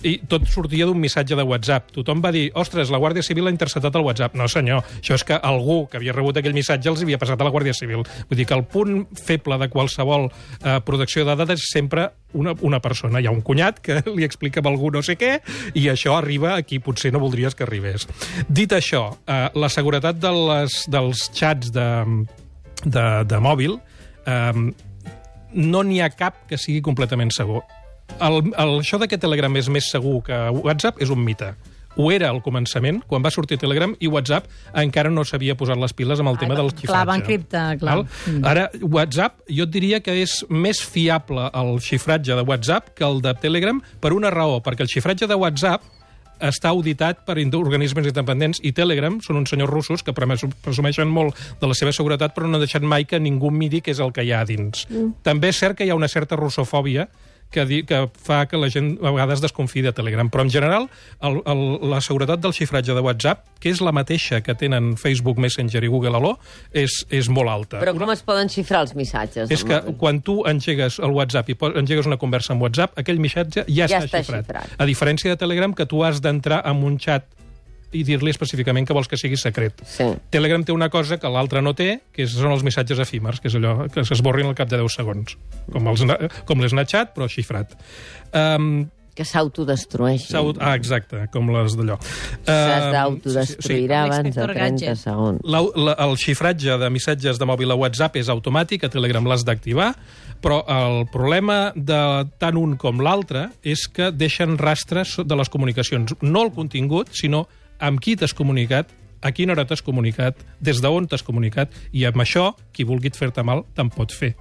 I 0.06 0.20
tot 0.30 0.44
sortia 0.46 0.86
d'un 0.86 0.98
missatge 1.00 1.34
de 1.34 1.42
WhatsApp. 1.42 1.90
Tothom 1.96 2.20
va 2.22 2.30
dir, 2.34 2.44
ostres, 2.54 2.92
la 2.94 3.00
Guàrdia 3.02 3.24
Civil 3.26 3.48
ha 3.48 3.54
interceptat 3.54 3.96
el 3.98 4.06
WhatsApp. 4.06 4.36
No, 4.38 4.46
senyor, 4.50 4.84
això 5.00 5.16
és 5.18 5.24
que 5.26 5.34
algú 5.34 5.80
que 5.90 5.98
havia 5.98 6.14
rebut 6.14 6.38
aquell 6.38 6.54
missatge 6.54 6.92
els 6.92 7.02
havia 7.02 7.18
passat 7.18 7.40
a 7.40 7.48
la 7.48 7.54
Guàrdia 7.54 7.74
Civil. 7.74 8.04
Vull 8.28 8.38
dir 8.38 8.46
que 8.46 8.54
el 8.54 8.64
punt 8.70 9.00
feble 9.18 9.58
de 9.58 9.70
qualsevol 9.72 10.28
eh, 10.28 10.78
protecció 10.86 11.26
de 11.26 11.34
dades 11.38 11.64
és 11.64 11.72
sempre 11.74 12.12
una, 12.32 12.54
una 12.60 12.80
persona. 12.80 13.20
Hi 13.20 13.28
ha 13.28 13.34
un 13.34 13.42
cunyat 13.44 13.80
que 13.84 14.00
li 14.16 14.26
explica 14.26 14.62
a 14.64 14.68
algú 14.70 14.90
no 14.94 15.02
sé 15.04 15.16
què 15.20 15.38
i 15.78 15.88
això 15.92 16.16
arriba 16.18 16.56
a 16.56 16.64
qui 16.66 16.80
potser 16.82 17.12
no 17.14 17.22
voldries 17.22 17.56
que 17.56 17.66
arribés. 17.66 18.08
Dit 18.48 18.74
això, 18.76 19.06
eh, 19.26 19.46
la 19.54 19.72
seguretat 19.72 20.20
de 20.20 20.34
les, 20.34 20.82
dels 20.90 21.28
xats 21.32 21.72
de, 21.74 21.88
de, 22.84 23.06
de 23.28 23.40
mòbil 23.42 23.78
eh, 24.26 24.52
no 25.54 25.82
n'hi 25.82 26.02
ha 26.04 26.12
cap 26.12 26.44
que 26.48 26.60
sigui 26.60 26.82
completament 26.84 27.32
segur. 27.34 27.62
El, 28.24 28.40
el, 28.56 28.78
això 28.80 28.98
de 29.00 29.08
que 29.08 29.20
Telegram 29.20 29.54
és 29.60 29.68
més 29.72 29.90
segur 29.92 30.20
que 30.26 30.36
WhatsApp 30.62 31.00
és 31.04 31.12
un 31.12 31.20
mite. 31.24 31.52
Ho 31.98 32.12
era 32.14 32.28
al 32.30 32.38
començament, 32.44 33.00
quan 33.10 33.24
va 33.26 33.30
sortir 33.34 33.58
Telegram, 33.58 33.92
i 33.98 34.06
WhatsApp 34.06 34.46
encara 34.78 35.10
no 35.10 35.24
s'havia 35.26 35.56
posat 35.58 35.80
les 35.82 35.92
piles 35.98 36.20
amb 36.22 36.30
el 36.30 36.38
tema 36.38 36.54
Ah, 36.54 36.62
del 36.62 36.70
clar, 36.70 36.80
xifratge. 36.80 37.06
va 37.10 37.16
encriptar, 37.18 37.66
clar. 37.80 37.96
Val? 37.96 38.06
Mm. 38.30 38.44
Ara, 38.46 38.70
WhatsApp, 38.82 39.40
jo 39.50 39.64
et 39.66 39.70
diria 39.74 40.00
que 40.00 40.14
és 40.22 40.44
més 40.48 40.78
fiable 40.80 41.50
el 41.52 41.80
xifratge 41.82 42.34
de 42.38 42.42
WhatsApp 42.46 42.94
que 42.94 43.04
el 43.04 43.20
de 43.20 43.34
Telegram 43.34 43.82
per 44.00 44.12
una 44.14 44.30
raó, 44.30 44.62
perquè 44.62 44.86
el 44.86 44.88
xifratge 44.88 45.26
de 45.26 45.34
WhatsApp 45.34 45.82
està 46.38 46.70
auditat 46.70 47.24
per 47.26 47.34
organismes 47.58 48.06
independents 48.06 48.60
i 48.62 48.70
Telegram 48.70 49.18
són 49.20 49.40
uns 49.40 49.50
senyors 49.50 49.70
russos 49.72 50.04
que 50.06 50.12
presumeixen 50.14 51.08
molt 51.10 51.34
de 51.60 51.66
la 51.66 51.74
seva 51.74 51.90
seguretat 51.90 52.32
però 52.32 52.46
no 52.46 52.54
han 52.58 52.62
deixat 52.62 52.82
mai 52.86 53.04
que 53.04 53.18
ningú 53.18 53.50
miri 53.50 53.80
què 53.82 53.90
és 53.90 53.98
el 53.98 54.12
que 54.12 54.22
hi 54.22 54.30
ha 54.30 54.44
dins. 54.44 54.86
Mm. 54.88 55.16
També 55.26 55.48
és 55.48 55.58
cert 55.58 55.76
que 55.76 55.84
hi 55.84 55.90
ha 55.90 55.96
una 55.98 56.06
certa 56.06 56.36
russofòbia 56.36 57.08
que, 57.50 57.64
di, 57.66 57.82
que 57.88 58.02
fa 58.12 58.42
que 58.46 58.58
la 58.60 58.68
gent 58.72 58.96
a 59.00 59.12
vegades 59.14 59.40
desconfia 59.40 59.88
de 59.88 59.92
Telegram. 59.96 60.28
Però, 60.30 60.44
en 60.44 60.50
general, 60.52 60.88
el, 61.24 61.38
el, 61.48 61.62
la 61.90 62.00
seguretat 62.04 62.42
del 62.44 62.52
xifratge 62.56 62.94
de 62.96 63.04
WhatsApp, 63.04 63.46
que 63.62 63.72
és 63.72 63.80
la 63.84 63.92
mateixa 63.96 64.42
que 64.44 64.54
tenen 64.58 64.94
Facebook 65.00 65.40
Messenger 65.40 65.82
i 65.84 65.90
Google 65.92 66.16
Allo, 66.18 66.34
és, 66.76 67.00
és 67.10 67.30
molt 67.32 67.48
alta. 67.52 67.80
Però 67.82 67.94
com 67.96 68.12
es 68.14 68.22
poden 68.26 68.52
xifrar 68.52 68.84
els 68.86 68.94
missatges? 68.98 69.50
És 69.54 69.64
que 69.64 69.80
quan 69.98 70.20
tu 70.24 70.42
engegues 70.48 71.00
el 71.00 71.16
WhatsApp 71.16 71.48
i 71.50 71.58
engegues 71.80 72.06
una 72.10 72.20
conversa 72.20 72.54
amb 72.54 72.66
WhatsApp, 72.66 72.98
aquell 73.00 73.20
missatge 73.22 73.64
ja, 73.66 73.88
Ja 73.88 74.02
està, 74.02 74.04
està 74.06 74.22
xifrat. 74.26 74.46
xifrat. 74.46 74.76
A 74.78 74.86
diferència 74.88 75.32
de 75.32 75.40
Telegram, 75.40 75.74
que 75.74 75.86
tu 75.88 76.04
has 76.04 76.20
d'entrar 76.24 76.62
en 76.68 76.84
un 76.84 76.98
xat 77.00 77.26
i 77.92 78.02
dir-li 78.04 78.30
específicament 78.30 78.86
que 78.88 78.92
vols 78.96 79.08
que 79.08 79.16
sigui 79.16 79.36
secret. 79.40 79.80
Sí. 79.88 80.04
Telegram 80.30 80.64
té 80.64 80.72
una 80.76 80.90
cosa 80.92 81.16
que 81.18 81.30
l'altre 81.32 81.62
no 81.64 81.72
té, 81.74 82.00
que 82.12 82.26
són 82.28 82.52
els 82.52 82.62
missatges 82.66 82.98
efímers, 83.00 83.40
que 83.40 83.48
és 83.48 83.54
allò 83.56 83.86
que 83.92 84.04
s'esborrin 84.04 84.46
al 84.50 84.54
cap 84.58 84.68
de 84.68 84.76
10 84.82 84.98
segons, 85.00 85.38
com, 85.72 85.88
els, 85.88 86.04
com 86.44 86.60
l'Snapchat, 86.60 87.14
però 87.16 87.28
xifrat. 87.32 87.72
Um, 88.34 88.86
Que 89.18 89.24
s'autodestrueixi. 89.26 90.28
ah, 90.62 90.76
exacte, 90.76 91.24
com 91.32 91.48
les 91.50 91.74
d'allò. 91.74 91.96
S'has 92.46 92.84
Um, 92.84 92.92
d'autodestruir 92.94 93.88
sí, 93.88 93.92
abans 93.92 94.16
de 94.16 94.22
L'inspector 94.22 94.54
30 94.54 94.84
Gadget. 94.84 94.98
segons. 95.00 95.40
La, 95.42 95.62
la, 95.74 95.96
el 96.06 96.16
xifratge 96.16 96.78
de 96.78 96.90
missatges 96.90 97.38
de 97.40 97.44
mòbil 97.50 97.72
a 97.72 97.74
WhatsApp 97.74 98.14
és 98.16 98.28
automàtic, 98.30 98.84
a 98.84 98.88
Telegram 98.92 99.26
l'has 99.26 99.42
d'activar, 99.44 99.94
però 100.40 100.60
el 100.70 101.08
problema 101.10 101.72
de 101.74 101.98
tant 102.38 102.56
un 102.56 102.76
com 102.78 103.00
l'altre 103.02 103.48
és 103.66 103.88
que 103.90 104.12
deixen 104.14 104.54
rastres 104.56 105.16
de 105.26 105.34
les 105.34 105.48
comunicacions. 105.50 106.14
No 106.22 106.44
el 106.46 106.52
contingut, 106.54 107.10
sinó 107.10 107.48
amb 107.78 108.00
qui 108.02 108.16
t'has 108.16 108.34
comunicat, 108.34 108.90
a 109.22 109.32
quina 109.34 109.54
hora 109.54 109.66
t'has 109.66 109.82
comunicat, 109.82 110.38
des 110.60 110.80
d'on 110.82 111.06
t'has 111.06 111.24
comunicat, 111.26 111.72
i 111.92 112.04
amb 112.06 112.22
això, 112.22 112.52
qui 112.72 112.86
vulgui 112.86 113.10
fer-te 113.14 113.42
mal, 113.42 113.64
te'n 113.74 113.90
pot 113.90 114.14
fer. 114.14 114.34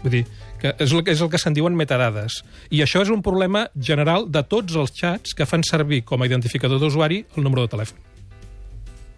Vull 0.00 0.14
dir, 0.14 0.22
que 0.60 0.72
és 0.80 0.92
el, 0.92 1.02
és 1.12 1.20
el 1.20 1.28
que 1.32 1.38
se'n 1.40 1.56
diuen 1.56 1.76
metadades. 1.76 2.40
I 2.72 2.80
això 2.84 3.02
és 3.04 3.10
un 3.12 3.22
problema 3.22 3.66
general 3.76 4.28
de 4.32 4.42
tots 4.48 4.76
els 4.76 4.94
xats 4.96 5.36
que 5.36 5.48
fan 5.48 5.64
servir 5.66 6.02
com 6.08 6.22
a 6.22 6.28
identificador 6.28 6.80
d'usuari 6.80 7.24
el 7.36 7.44
número 7.44 7.66
de 7.66 7.74
telèfon. 7.74 7.98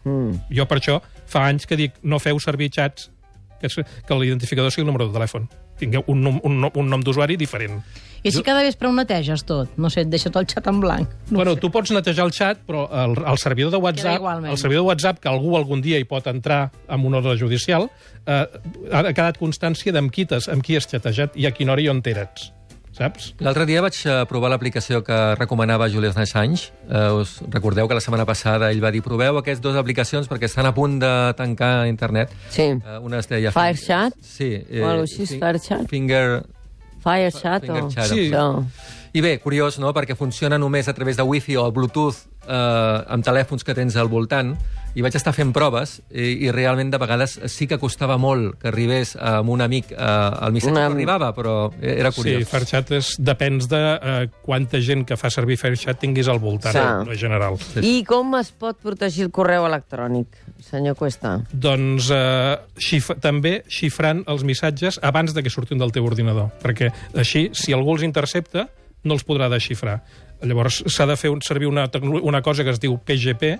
Mm. 0.02 0.38
Jo 0.50 0.66
per 0.66 0.80
això 0.80 0.98
fa 1.30 1.46
anys 1.46 1.68
que 1.70 1.78
dic 1.78 2.00
no 2.02 2.18
feu 2.18 2.40
servir 2.42 2.72
xats 2.74 3.10
que, 3.60 3.68
que 3.70 4.18
l'identificador 4.18 4.72
sigui 4.74 4.82
el 4.82 4.90
número 4.90 5.06
de 5.08 5.14
telèfon. 5.14 5.46
Tingueu 5.82 6.04
un, 6.06 6.22
nom, 6.22 6.38
un, 6.46 6.60
nom- 6.62 6.78
un 6.78 6.88
nom 6.94 7.02
d'usuari 7.02 7.34
diferent. 7.40 7.80
I 8.22 8.30
així 8.30 8.38
cada 8.46 8.60
vespre 8.62 8.86
ho 8.86 8.92
neteges 8.94 9.42
tot. 9.42 9.72
No 9.82 9.88
sé, 9.90 10.04
et 10.04 10.10
deixa 10.12 10.30
tot 10.30 10.44
el 10.44 10.46
xat 10.46 10.68
en 10.70 10.78
blanc. 10.78 11.10
No 11.32 11.40
bueno, 11.40 11.56
tu 11.58 11.72
pots 11.74 11.90
netejar 11.90 12.28
el 12.28 12.30
xat, 12.36 12.60
però 12.68 12.84
el, 13.02 13.16
el 13.18 13.38
servidor 13.42 13.72
de 13.74 13.80
WhatsApp, 13.82 14.22
el 14.46 14.58
servidor 14.62 14.84
de 14.84 14.88
WhatsApp, 14.92 15.18
que 15.18 15.28
algú 15.32 15.56
algun 15.58 15.82
dia 15.82 15.98
hi 15.98 16.06
pot 16.06 16.28
entrar 16.30 16.68
amb 16.86 17.08
una 17.10 17.18
ordre 17.18 17.34
judicial, 17.40 17.88
eh, 18.22 18.44
ha 18.94 19.02
quedat 19.10 19.40
constància 19.42 19.90
d'amb 19.92 20.14
qui, 20.14 20.28
amb 20.30 20.62
qui 20.62 20.78
has 20.78 20.86
xatejat 20.86 21.34
i 21.34 21.48
a 21.50 21.50
quina 21.56 21.74
hora 21.74 21.82
i 21.82 21.88
on 21.90 21.98
t'eres. 22.00 22.52
Saps? 22.92 23.30
L'altre 23.40 23.64
dia 23.64 23.80
vaig 23.80 23.96
eh, 24.04 24.18
provar 24.28 24.50
l'aplicació 24.52 25.00
que 25.04 25.16
recomanava 25.38 25.86
Julian 25.88 26.12
Assange. 26.20 26.70
Eh, 26.90 27.08
us 27.22 27.38
recordeu 27.48 27.88
que 27.88 27.96
la 27.96 28.02
setmana 28.04 28.26
passada 28.28 28.68
ell 28.70 28.82
va 28.84 28.90
dir 28.92 29.00
proveu 29.02 29.38
aquestes 29.40 29.62
dues 29.64 29.78
aplicacions 29.80 30.28
perquè 30.28 30.44
estan 30.50 30.68
a 30.68 30.74
punt 30.76 30.98
de 31.00 31.12
tancar 31.38 31.86
internet. 31.88 32.34
Sí. 32.52 32.68
Eh, 32.76 32.98
una 33.00 33.22
es 33.24 33.30
deia... 33.32 33.52
Firechat? 33.56 34.18
Sí. 34.20 34.50
O 34.60 34.84
alguna 34.84 35.06
cosa 35.06 35.14
així, 35.22 35.26
fi- 35.32 35.40
Firechat? 35.40 35.86
Finger... 35.88 36.26
Firechat 37.02 37.64
o... 37.64 37.72
Fingerchat. 37.72 38.12
Sí. 38.12 38.26
Això. 38.28 38.44
I 39.14 39.20
bé, 39.20 39.38
curiós, 39.44 39.78
no?, 39.78 39.92
perquè 39.92 40.14
funciona 40.16 40.56
només 40.58 40.88
a 40.88 40.94
través 40.96 41.18
de 41.18 41.22
wifi 41.28 41.56
o 41.60 41.66
Bluetooth 41.70 42.22
eh, 42.48 42.52
amb 43.12 43.24
telèfons 43.24 43.62
que 43.64 43.74
tens 43.76 43.96
al 44.00 44.08
voltant, 44.08 44.54
i 44.96 45.00
vaig 45.04 45.14
estar 45.16 45.32
fent 45.32 45.52
proves, 45.56 45.98
i, 46.12 46.46
i 46.46 46.50
realment 46.52 46.90
de 46.92 46.98
vegades 47.00 47.38
sí 47.48 47.64
que 47.68 47.78
costava 47.80 48.18
molt 48.20 48.58
que 48.60 48.68
arribés 48.68 49.14
amb 49.16 49.48
un 49.52 49.60
amic 49.64 49.92
eh, 49.92 49.98
el 50.46 50.52
missatge 50.56 50.72
Una- 50.74 50.86
que 50.88 50.94
arribava, 50.96 51.30
però 51.36 51.54
era 51.80 52.10
Sí, 52.12 52.18
curiós. 52.22 52.48
Fairchat 52.48 52.90
és, 52.96 53.12
depèns 53.20 53.68
de 53.68 53.80
eh, 54.00 54.26
quanta 54.44 54.80
gent 54.80 55.04
que 55.08 55.16
fa 55.20 55.30
servir 55.32 55.56
Fairchat 55.60 56.00
tinguis 56.00 56.28
al 56.28 56.40
voltant, 56.40 56.72
Sí. 56.76 57.12
en 57.12 57.18
general. 57.18 57.56
I 57.84 58.02
com 58.08 58.34
es 58.40 58.50
pot 58.52 58.80
protegir 58.80 59.24
el 59.28 59.30
correu 59.30 59.64
electrònic, 59.68 60.28
senyor 60.60 60.96
Cuesta? 60.96 61.38
Doncs 61.52 62.08
eh, 62.12 62.56
xif 62.80 63.12
també 63.20 63.62
xifrant 63.68 64.24
els 64.26 64.44
missatges 64.44 65.00
abans 65.02 65.32
de 65.36 65.42
que 65.44 65.50
surtin 65.52 65.76
del 65.80 65.92
teu 65.92 66.04
ordinador, 66.08 66.48
perquè 66.62 66.92
així, 67.16 67.50
si 67.52 67.72
algú 67.76 67.92
els 67.96 68.04
intercepta, 68.08 68.68
no 69.04 69.14
els 69.14 69.24
podrà 69.26 69.48
desxifrar. 69.52 70.00
Llavors 70.42 70.80
s'ha 70.90 71.06
de 71.06 71.16
fer 71.16 71.30
un, 71.30 71.40
servir 71.42 71.68
una, 71.68 71.88
una 72.22 72.42
cosa 72.42 72.64
que 72.64 72.70
es 72.74 72.80
diu 72.82 72.96
PGP, 72.98 73.52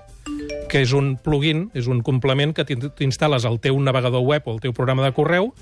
que 0.68 0.80
és 0.82 0.92
un 0.96 1.16
plugin, 1.16 1.68
és 1.74 1.86
un 1.86 2.00
complement 2.02 2.54
que 2.56 2.64
t'in- 2.66 2.90
t'instal·les 2.96 3.44
al 3.46 3.60
teu 3.60 3.78
navegador 3.80 4.22
web 4.26 4.46
o 4.48 4.52
al 4.56 4.60
teu 4.60 4.72
programa 4.72 5.04
de 5.04 5.12
correu, 5.12 5.52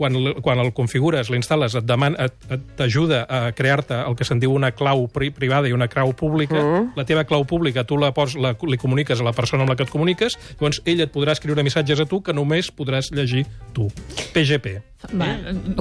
quan, 0.00 0.14
quan 0.40 0.56
el 0.62 0.70
configures, 0.72 1.28
l'instal·les, 1.28 1.74
et 1.76 1.84
deman- 1.84 2.16
et- 2.16 2.46
et- 2.56 2.62
t'ajuda 2.78 3.26
a 3.28 3.52
crear-te 3.52 3.98
el 4.00 4.14
que 4.16 4.24
se'n 4.24 4.40
diu 4.40 4.54
una 4.56 4.70
clau 4.72 5.02
pri 5.12 5.28
privada 5.30 5.68
i 5.68 5.74
una 5.76 5.88
clau 5.92 6.14
pública. 6.16 6.56
Mm. 6.56 6.94
La 6.96 7.04
teva 7.04 7.26
clau 7.28 7.44
pública 7.44 7.84
tu 7.84 7.98
la, 8.00 8.14
pos, 8.16 8.32
la 8.40 8.54
li 8.66 8.78
comuniques 8.80 9.20
a 9.20 9.26
la 9.26 9.34
persona 9.36 9.66
amb 9.66 9.74
la 9.74 9.76
que 9.76 9.84
et 9.84 9.90
comuniques, 9.92 10.38
llavors 10.56 10.80
ell 10.88 11.02
et 11.04 11.12
podrà 11.12 11.32
escriure 11.36 11.60
missatges 11.62 12.00
a 12.00 12.06
tu 12.08 12.22
que 12.24 12.32
només 12.32 12.70
podràs 12.72 13.10
llegir 13.12 13.44
tu. 13.76 13.90
PGP. 14.32 14.78
Va, 15.12 15.28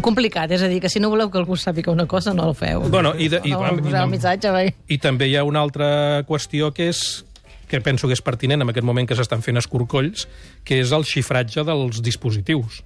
complicat, 0.04 0.52
és 0.52 0.62
a 0.64 0.68
dir, 0.68 0.82
que 0.84 0.90
si 0.92 1.00
no 1.00 1.10
voleu 1.12 1.32
que 1.32 1.40
algú 1.40 1.56
sàpiga 1.56 1.92
una 1.92 2.06
cosa, 2.06 2.34
no 2.34 2.50
el 2.50 2.56
feu. 2.56 2.84
Bueno, 2.90 3.14
i 3.18 3.30
de- 3.30 3.40
i- 3.46 3.52
no, 3.56 3.64
i- 3.72 3.96
el 3.96 4.08
missatge, 4.12 4.52
vai. 4.52 4.74
I 4.88 4.98
també 4.98 5.28
hi 5.30 5.36
ha 5.40 5.44
una 5.48 5.62
altra 5.64 6.26
qüestió 6.28 6.74
que 6.74 6.90
és 6.90 7.24
que 7.70 7.80
penso 7.82 8.08
que 8.08 8.14
és 8.18 8.22
pertinent 8.22 8.64
en 8.64 8.70
aquest 8.72 8.84
moment 8.84 9.08
que 9.08 9.16
s'estan 9.16 9.44
fent 9.46 9.56
escorcolls, 9.62 10.28
que 10.66 10.80
és 10.82 10.92
el 10.92 11.04
xifratge 11.06 11.64
dels 11.64 12.02
dispositius. 12.02 12.84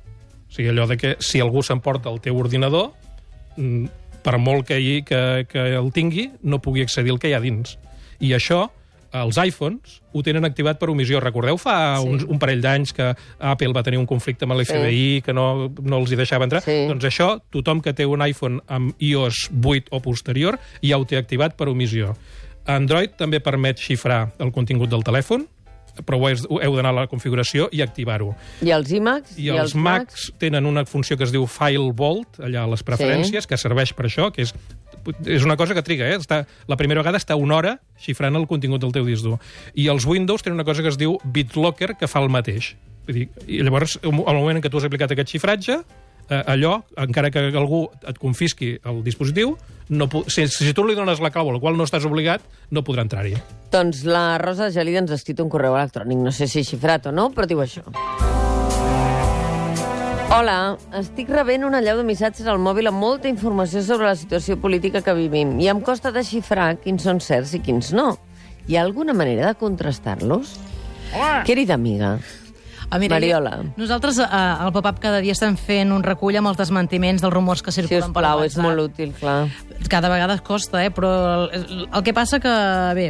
O 0.54 0.56
sigui, 0.56 0.70
allò 0.70 0.86
de 0.86 1.00
que 1.02 1.16
si 1.18 1.42
algú 1.42 1.64
s'emporta 1.66 2.12
el 2.14 2.20
teu 2.22 2.38
ordinador, 2.38 2.92
mm, 3.58 3.88
per 4.22 4.38
molt 4.38 4.68
que, 4.70 4.78
hi, 4.78 5.02
que, 5.02 5.48
que 5.50 5.64
el 5.74 5.90
tingui, 5.92 6.28
no 6.46 6.62
pugui 6.62 6.86
accedir 6.86 7.10
al 7.10 7.18
que 7.18 7.32
hi 7.32 7.34
ha 7.34 7.40
dins. 7.42 7.74
I 8.22 8.36
això, 8.38 8.68
els 9.18 9.38
iPhones 9.42 9.98
ho 10.14 10.22
tenen 10.22 10.46
activat 10.46 10.78
per 10.78 10.92
omissió. 10.94 11.18
Recordeu 11.24 11.58
fa 11.58 11.98
sí. 11.98 12.06
un, 12.06 12.22
un 12.36 12.42
parell 12.42 12.62
d'anys 12.62 12.94
que 12.94 13.10
Apple 13.50 13.74
va 13.74 13.82
tenir 13.82 13.98
un 13.98 14.06
conflicte 14.06 14.46
amb 14.46 14.54
l'FBI, 14.60 15.02
sí. 15.18 15.24
que 15.26 15.34
no, 15.34 15.72
no 15.82 16.04
els 16.04 16.14
hi 16.14 16.22
deixava 16.22 16.46
entrar? 16.46 16.62
Sí. 16.66 16.84
Doncs 16.90 17.10
això, 17.10 17.32
tothom 17.54 17.82
que 17.82 17.96
té 17.98 18.06
un 18.06 18.22
iPhone 18.22 18.62
amb 18.70 18.94
iOS 19.02 19.48
8 19.58 19.90
o 19.90 20.02
posterior 20.06 20.62
ja 20.86 21.02
ho 21.02 21.10
té 21.10 21.18
activat 21.18 21.58
per 21.58 21.72
omissió. 21.74 22.14
Android 22.70 23.18
també 23.18 23.42
permet 23.44 23.82
xifrar 23.82 24.28
el 24.38 24.54
contingut 24.54 24.94
del 24.94 25.02
telèfon, 25.02 25.50
però 26.02 26.18
ho 26.18 26.30
heu, 26.30 26.76
d'anar 26.76 26.92
a 26.94 26.98
la 27.02 27.08
configuració 27.12 27.68
i 27.72 27.84
activar-ho. 27.86 28.32
I 28.66 28.74
els 28.76 28.94
iMacs? 28.98 29.36
I, 29.38 29.50
els 29.54 29.76
Macs 29.78 30.32
tenen 30.42 30.66
una 30.70 30.86
funció 30.90 31.18
que 31.20 31.28
es 31.28 31.34
diu 31.34 31.46
File 31.50 31.92
Vault, 31.96 32.40
allà 32.44 32.66
a 32.66 32.72
les 32.72 32.86
preferències, 32.86 33.46
sí. 33.46 33.52
que 33.52 33.60
serveix 33.62 33.94
per 33.98 34.08
això, 34.10 34.32
que 34.34 34.48
és, 34.48 34.56
és 35.28 35.46
una 35.46 35.58
cosa 35.60 35.78
que 35.78 35.84
triga, 35.86 36.10
eh? 36.10 36.18
Està, 36.22 36.44
la 36.68 36.80
primera 36.80 37.04
vegada 37.04 37.22
està 37.22 37.38
una 37.40 37.60
hora 37.60 37.76
xifrant 38.02 38.36
el 38.40 38.48
contingut 38.50 38.82
del 38.82 38.96
teu 38.96 39.06
disc 39.06 39.26
dur. 39.26 39.38
I 39.76 39.90
els 39.94 40.08
Windows 40.10 40.46
tenen 40.46 40.58
una 40.60 40.68
cosa 40.68 40.82
que 40.82 40.90
es 40.94 40.98
diu 40.98 41.20
BitLocker, 41.24 41.94
que 42.00 42.10
fa 42.10 42.24
el 42.24 42.32
mateix. 42.34 42.74
Vull 43.08 43.20
dir, 43.20 43.28
I 43.46 43.62
llavors, 43.68 43.98
al 44.02 44.16
moment 44.16 44.58
en 44.58 44.64
què 44.64 44.72
tu 44.72 44.80
has 44.80 44.88
aplicat 44.88 45.12
aquest 45.12 45.36
xifratge, 45.36 45.82
eh, 46.30 46.44
allò, 46.48 46.82
encara 46.98 47.32
que 47.32 47.46
algú 47.52 47.86
et 48.08 48.20
confisqui 48.20 48.76
el 48.84 49.04
dispositiu, 49.06 49.56
no, 49.90 50.08
si, 50.28 50.48
si 50.48 50.74
tu 50.74 50.86
li 50.88 50.96
dones 50.96 51.22
la 51.24 51.32
clau 51.34 51.52
al 51.52 51.60
qual 51.62 51.78
no 51.78 51.88
estàs 51.88 52.06
obligat, 52.08 52.44
no 52.72 52.84
podrà 52.86 53.04
entrar-hi. 53.06 53.36
Doncs 53.74 54.04
la 54.08 54.38
Rosa 54.42 54.70
Gelida 54.74 55.04
ens 55.04 55.12
ha 55.12 55.20
escrit 55.20 55.42
un 55.44 55.52
correu 55.52 55.76
electrònic, 55.78 56.20
no 56.24 56.32
sé 56.32 56.48
si 56.48 56.64
xifrat 56.68 57.10
o 57.10 57.16
no, 57.16 57.30
però 57.36 57.50
diu 57.50 57.64
això. 57.64 57.84
Hola, 60.34 60.80
estic 60.98 61.28
rebent 61.30 61.62
una 61.68 61.78
allau 61.78 62.00
de 62.00 62.06
missatges 62.08 62.48
al 62.50 62.58
mòbil 62.58 62.90
amb 62.90 62.98
molta 62.98 63.30
informació 63.30 63.84
sobre 63.86 64.08
la 64.08 64.16
situació 64.18 64.58
política 64.58 65.04
que 65.06 65.14
vivim 65.14 65.60
i 65.62 65.68
em 65.70 65.82
costa 65.86 66.10
desxifrar 66.16 66.72
quins 66.82 67.06
són 67.06 67.22
certs 67.22 67.54
i 67.54 67.62
quins 67.62 67.92
no. 67.94 68.16
Hi 68.66 68.80
ha 68.80 68.82
alguna 68.82 69.14
manera 69.14 69.52
de 69.52 69.60
contrastar-los? 69.60 70.56
Querida 71.46 71.76
amiga, 71.76 72.16
Ah, 72.94 73.00
mira, 73.00 73.16
Mariola. 73.16 73.64
Nosaltres 73.74 74.20
eh, 74.22 74.28
al 74.30 74.70
pop-up 74.72 75.00
cada 75.02 75.18
dia 75.24 75.34
estem 75.34 75.56
fent 75.58 75.90
un 75.96 76.04
recull 76.06 76.36
amb 76.38 76.52
els 76.52 76.60
desmentiments 76.60 77.24
dels 77.24 77.34
rumors 77.34 77.64
que 77.66 77.72
circulen 77.74 78.14
per 78.14 78.22
plau, 78.22 78.44
és 78.46 78.54
molt 78.62 78.84
útil, 78.84 79.16
clar. 79.18 79.48
Cada 79.90 80.12
vegada 80.14 80.36
costa, 80.46 80.84
eh? 80.86 80.92
però 80.94 81.10
el, 81.48 81.88
el 81.88 82.04
que 82.06 82.14
passa 82.14 82.38
que, 82.44 82.52
bé, 82.94 83.08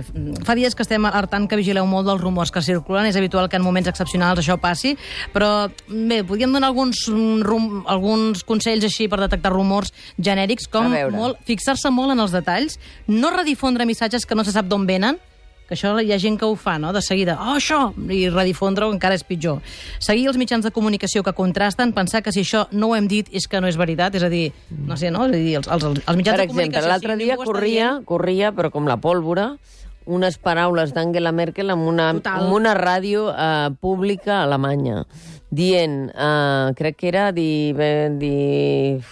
fa 0.48 0.56
dies 0.56 0.72
que 0.72 0.86
estem 0.88 1.04
alertant 1.10 1.50
que 1.52 1.60
vigileu 1.60 1.84
molt 1.90 2.08
dels 2.08 2.24
rumors 2.24 2.54
que 2.56 2.63
circulen, 2.63 3.10
és 3.12 3.20
habitual 3.20 3.50
que 3.52 3.60
en 3.60 3.66
moments 3.66 3.92
excepcionals 3.92 4.40
això 4.40 4.56
passi, 4.56 4.96
però 5.36 5.68
bé, 5.90 6.22
podríem 6.24 6.56
donar 6.56 6.72
alguns, 6.72 7.04
mm, 7.12 7.44
rum, 7.44 7.68
alguns 7.92 8.48
consells 8.48 8.88
així 8.88 9.10
per 9.12 9.20
detectar 9.20 9.52
rumors 9.52 9.92
genèrics, 10.16 10.72
com 10.72 10.96
molt, 11.12 11.44
fixar-se 11.44 11.92
molt 11.92 12.16
en 12.16 12.24
els 12.24 12.32
detalls, 12.32 12.80
no 13.12 13.36
redifondre 13.36 13.84
missatges 13.84 14.24
que 14.24 14.40
no 14.40 14.48
se 14.48 14.56
sap 14.56 14.72
d'on 14.72 14.88
venen, 14.88 15.20
que 15.67 15.75
això 15.77 15.93
hi 16.01 16.12
ha 16.12 16.20
gent 16.20 16.38
que 16.39 16.46
ho 16.46 16.55
fa, 16.60 16.77
no?, 16.79 16.91
de 16.93 17.01
seguida, 17.01 17.38
oh, 17.39 17.55
això, 17.55 17.93
i 18.12 18.27
redifondre-ho 18.29 18.91
encara 18.93 19.15
és 19.15 19.24
pitjor. 19.24 19.62
Seguir 20.03 20.27
els 20.27 20.38
mitjans 20.38 20.65
de 20.65 20.72
comunicació 20.75 21.24
que 21.24 21.34
contrasten, 21.34 21.93
pensar 21.96 22.22
que 22.22 22.34
si 22.36 22.41
això 22.43 22.65
no 22.72 22.89
ho 22.91 22.96
hem 22.98 23.08
dit 23.08 23.29
és 23.32 23.48
que 23.48 23.62
no 23.62 23.67
és 23.72 23.77
veritat, 23.79 24.15
és 24.20 24.24
a 24.24 24.29
dir, 24.29 24.51
no 24.70 24.98
sé, 24.98 25.12
no?, 25.12 25.25
és 25.29 25.36
a 25.36 25.39
dir, 25.39 25.55
els, 25.62 25.67
els, 25.72 25.86
els 26.03 26.17
mitjans 26.20 26.36
Per 26.36 26.41
de 26.41 26.50
exemple, 26.50 26.50
comunicació... 26.53 26.89
l'altre 26.89 27.15
si 27.17 27.24
dia 27.24 27.38
corria, 27.39 27.88
dient- 27.93 28.05
corria, 28.05 28.51
però 28.51 28.72
com 28.72 28.88
la 28.91 28.98
pólvora, 28.98 29.53
unes 30.05 30.36
paraules 30.38 30.91
d'Angela 30.91 31.32
Merkel 31.32 31.70
en 31.72 31.79
una, 31.79 32.10
Total. 32.17 32.43
en 32.43 32.51
una 32.51 32.74
ràdio 32.75 33.29
eh, 33.32 33.70
pública 33.79 34.41
alemanya. 34.43 35.05
Dient, 35.56 36.10
uh, 36.12 36.74
crec 36.78 36.98
que 37.00 37.08
era 37.10 37.28
di, 37.32 37.74
di, 38.20 38.34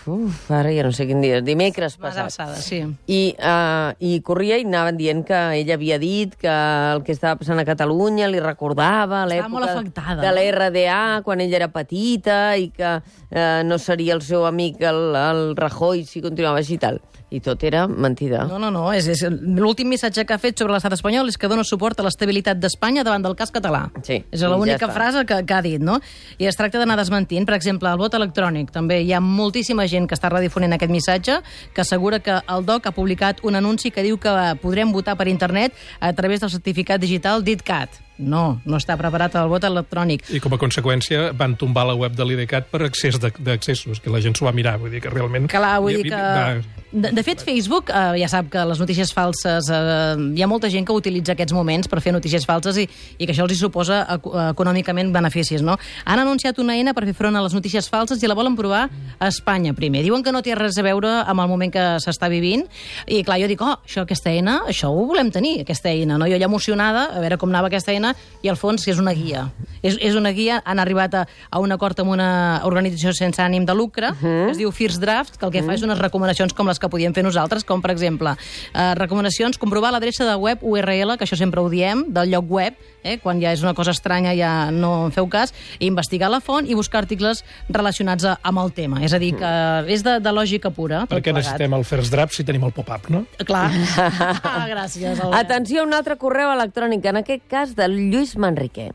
uf, 0.06 0.50
ara 0.52 0.72
ja 0.74 0.84
no 0.86 0.92
sé 0.96 1.08
quin 1.10 1.22
dia, 1.24 1.42
dimecres 1.46 1.98
passat. 2.02 2.26
alçada, 2.30 2.58
sí. 2.60 2.82
I, 3.08 3.22
uh, 3.38 3.94
I 4.00 4.20
corria 4.26 4.58
i 4.62 4.66
anaven 4.68 4.98
dient 5.00 5.24
que 5.28 5.40
ella 5.60 5.78
havia 5.78 6.00
dit 6.02 6.36
que 6.40 6.52
el 6.52 7.04
que 7.06 7.16
estava 7.16 7.40
passant 7.40 7.62
a 7.62 7.66
Catalunya 7.68 8.30
li 8.32 8.42
recordava 8.42 9.24
l'època 9.30 9.80
de 10.22 10.34
la 10.36 10.46
RDA 10.52 11.22
quan 11.26 11.42
ella 11.42 11.62
era 11.62 11.72
petita 11.72 12.58
i 12.58 12.70
que 12.74 12.98
uh, 13.00 13.64
no 13.66 13.78
seria 13.80 14.18
el 14.18 14.22
seu 14.26 14.46
amic 14.50 14.82
el, 14.82 15.16
el 15.16 15.56
Rajoy 15.58 16.06
si 16.06 16.22
continuava 16.22 16.62
així 16.62 16.80
i 16.80 16.82
tal. 16.82 17.02
I 17.32 17.40
tot 17.40 17.62
era 17.64 17.86
mentida. 17.88 18.44
No, 18.44 18.58
no, 18.60 18.68
no. 18.76 18.90
És, 18.92 19.06
és, 19.08 19.22
L'últim 19.32 19.88
missatge 19.88 20.26
que 20.28 20.36
ha 20.36 20.40
fet 20.42 20.60
sobre 20.60 20.76
l'estat 20.76 20.98
espanyol 20.98 21.30
és 21.32 21.38
que 21.40 21.48
dona 21.48 21.64
suport 21.64 22.02
a 22.02 22.04
l'estabilitat 22.04 22.60
d'Espanya 22.60 23.06
davant 23.08 23.24
del 23.24 23.38
cas 23.40 23.54
català. 23.56 23.86
Sí, 24.04 24.18
És 24.28 24.44
l'única 24.44 24.82
ja 24.82 24.90
està. 24.90 24.96
frase 24.98 25.24
que, 25.30 25.38
que 25.48 25.56
ha 25.56 25.62
dit, 25.64 25.80
no? 25.80 26.02
I 26.38 26.48
es 26.50 26.60
tracta 26.60 26.80
d'anar 26.80 26.98
desmentint. 27.00 27.48
Per 27.48 27.56
exemple, 27.56 27.90
el 27.90 28.00
vot 28.00 28.14
electrònic. 28.14 28.72
També 28.72 29.02
hi 29.02 29.14
ha 29.14 29.24
moltíssima 29.24 29.88
gent 29.88 30.08
que 30.08 30.16
està 30.16 30.30
redifonent 30.32 30.74
aquest 30.78 30.92
missatge, 30.92 31.40
que 31.74 31.82
assegura 31.82 32.20
que 32.20 32.40
el 32.42 32.66
DOC 32.66 32.88
ha 32.88 32.96
publicat 32.96 33.44
un 33.44 33.56
anunci 33.60 33.92
que 33.92 34.06
diu 34.06 34.20
que 34.22 34.38
podrem 34.62 34.92
votar 34.92 35.18
per 35.18 35.28
internet 35.28 35.74
a 36.00 36.14
través 36.14 36.40
del 36.40 36.54
certificat 36.54 37.02
digital 37.02 37.44
DITCAT. 37.44 38.11
No, 38.18 38.62
no 38.65 38.77
està 38.77 38.98
preparat 39.00 39.34
el 39.39 39.48
vot 39.50 39.63
electrònic. 39.65 40.27
I 40.30 40.39
com 40.44 40.53
a 40.53 40.60
conseqüència 40.62 41.32
van 41.38 41.56
tombar 41.58 41.88
la 41.89 41.96
web 41.98 42.13
de 42.13 42.25
l'IDCAT 42.27 42.68
per 42.70 42.84
de- 43.20 43.32
d'accessos, 43.39 44.00
que 44.00 44.10
la 44.13 44.22
gent 44.22 44.36
s'ho 44.38 44.46
va 44.46 44.51
mirar, 44.51 44.77
vull 44.77 44.91
dir 44.91 45.01
que 45.01 45.10
realment... 45.10 45.48
Clar, 45.50 45.80
vull 45.82 45.96
dir 46.01 46.10
que... 46.12 46.15
va- 46.15 46.62
De, 46.91 47.08
de 47.15 47.24
fet, 47.24 47.39
Facebook 47.39 47.88
eh, 47.88 48.20
ja 48.20 48.27
sap 48.27 48.50
que 48.51 48.65
les 48.68 48.77
notícies 48.77 49.13
falses... 49.15 49.70
Eh, 49.72 50.18
hi 50.36 50.41
ha 50.44 50.48
molta 50.51 50.68
gent 50.70 50.84
que 50.86 50.91
utilitza 50.91 51.32
aquests 51.38 51.53
moments 51.56 51.88
per 51.88 52.01
fer 52.03 52.12
notícies 52.12 52.44
falses 52.46 52.75
i, 52.82 52.84
i 53.18 53.25
que 53.25 53.32
això 53.32 53.46
els 53.48 53.53
hi 53.56 53.60
suposa 53.62 54.01
eco- 54.18 54.34
econòmicament 54.50 55.13
beneficis, 55.15 55.63
no? 55.63 55.77
Han 56.03 56.20
anunciat 56.20 56.60
una 56.60 56.75
eina 56.75 56.91
per 56.94 57.06
fer 57.08 57.15
front 57.15 57.39
a 57.39 57.41
les 57.46 57.56
notícies 57.56 57.88
falses 57.89 58.20
i 58.22 58.27
la 58.27 58.36
volen 58.36 58.58
provar 58.60 58.89
a 59.18 59.30
Espanya 59.32 59.72
primer. 59.74 60.03
Diuen 60.03 60.22
que 60.22 60.34
no 60.36 60.41
té 60.44 60.51
res 60.60 60.75
a 60.77 60.84
veure 60.84 61.13
amb 61.24 61.39
el 61.46 61.48
moment 61.48 61.72
que 61.72 61.86
s'està 62.03 62.27
vivint 62.30 62.68
i, 63.08 63.24
clar, 63.24 63.39
jo 63.39 63.48
dic, 63.48 63.63
oh, 63.63 63.77
això, 63.88 64.03
aquesta 64.03 64.30
eina, 64.36 64.60
això 64.68 64.91
ho 64.91 65.08
volem 65.08 65.32
tenir, 65.32 65.62
aquesta 65.63 65.89
eina, 65.96 66.20
no? 66.20 66.27
Jo 66.27 66.36
ja 66.44 66.51
emocionada 66.51 67.08
a 67.15 67.24
veure 67.24 67.39
com 67.39 67.50
anava 67.56 67.72
aquesta 67.72 67.96
eina 67.96 68.00
i 68.41 68.50
al 68.51 68.60
fons 68.60 68.88
és 68.91 69.00
una 69.01 69.13
guia. 69.17 69.48
És, 69.82 69.98
és 69.98 70.16
una 70.18 70.32
guia, 70.36 70.62
han 70.66 70.80
arribat 70.80 71.16
a, 71.18 71.26
a 71.50 71.62
un 71.64 71.72
acord 71.74 72.00
amb 72.04 72.14
una 72.14 72.62
organització 72.68 73.14
sense 73.18 73.42
ànim 73.42 73.66
de 73.66 73.76
lucre, 73.78 74.12
que 74.22 74.52
es 74.52 74.60
diu 74.60 74.72
First 74.76 75.02
Draft, 75.02 75.38
que 75.40 75.48
el 75.48 75.54
que 75.54 75.64
fa 75.66 75.76
és 75.78 75.86
unes 75.86 76.00
recomanacions 76.00 76.54
com 76.58 76.70
les 76.70 76.80
que 76.80 76.90
podíem 76.92 77.16
fer 77.18 77.24
nosaltres, 77.26 77.66
com 77.68 77.82
per 77.82 77.94
exemple, 77.94 78.36
eh, 78.74 78.94
recomanacions, 79.00 79.58
comprovar 79.62 79.92
l'adreça 79.94 80.28
de 80.28 80.36
web 80.38 80.62
URL, 80.62 81.18
que 81.18 81.26
això 81.26 81.38
sempre 81.40 81.62
ho 81.62 81.70
diem, 81.70 82.06
del 82.14 82.32
lloc 82.34 82.50
web, 82.50 82.78
eh, 83.04 83.18
quan 83.22 83.42
ja 83.42 83.54
és 83.56 83.64
una 83.66 83.74
cosa 83.74 83.96
estranya 83.96 84.36
ja 84.38 84.72
no 84.72 85.08
en 85.08 85.16
feu 85.16 85.28
cas, 85.32 85.54
i 85.80 85.88
investigar 85.90 86.30
la 86.32 86.42
font 86.42 86.68
i 86.70 86.78
buscar 86.78 87.02
articles 87.02 87.44
relacionats 87.70 88.26
a, 88.26 88.38
amb 88.44 88.62
el 88.62 88.74
tema. 88.78 89.02
És 89.06 89.14
a 89.14 89.22
dir, 89.22 89.34
que 89.40 89.54
és 89.92 90.06
de, 90.06 90.20
de 90.22 90.36
lògica 90.36 90.72
pura. 90.74 91.06
Per 91.08 91.20
què 91.20 91.32
plegat. 91.32 91.42
necessitem 91.42 91.78
el 91.78 91.88
First 91.88 92.14
Draft 92.14 92.38
si 92.38 92.46
tenim 92.48 92.68
el 92.68 92.76
pop-up, 92.76 93.10
no? 93.14 93.26
Clar. 93.42 93.70
ah, 94.44 94.68
gràcies, 94.70 95.18
Albert. 95.18 95.40
Atenció 95.42 95.82
a 95.82 95.90
un 95.90 95.98
altre 95.98 96.20
correu 96.22 96.54
electrònic, 96.54 97.10
en 97.12 97.24
aquest 97.24 97.48
cas 97.50 97.76
del 97.78 97.98
Lluís 98.12 98.38
Manriquer. 98.38 98.92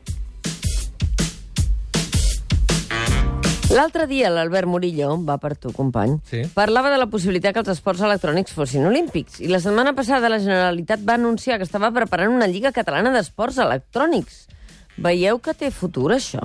L'altre 3.74 4.06
dia 4.06 4.30
l'Albert 4.30 4.68
Murillo, 4.70 5.16
va 5.26 5.36
per 5.42 5.56
tu, 5.58 5.72
company, 5.74 6.20
Sí. 6.30 6.42
parlava 6.54 6.90
de 6.90 6.98
la 6.98 7.08
possibilitat 7.10 7.52
que 7.52 7.60
els 7.60 7.68
esports 7.74 8.00
electrònics 8.00 8.52
fossin 8.54 8.86
olímpics. 8.86 9.40
I 9.40 9.48
la 9.48 9.58
setmana 9.60 9.92
passada 9.92 10.28
la 10.28 10.38
Generalitat 10.38 11.00
va 11.02 11.14
anunciar 11.14 11.58
que 11.58 11.64
estava 11.64 11.90
preparant 11.90 12.30
una 12.32 12.46
lliga 12.46 12.72
catalana 12.72 13.10
d'esports 13.12 13.58
electrònics. 13.58 14.46
Veieu 14.96 15.38
que 15.40 15.52
té 15.52 15.70
futur, 15.70 16.12
això? 16.12 16.40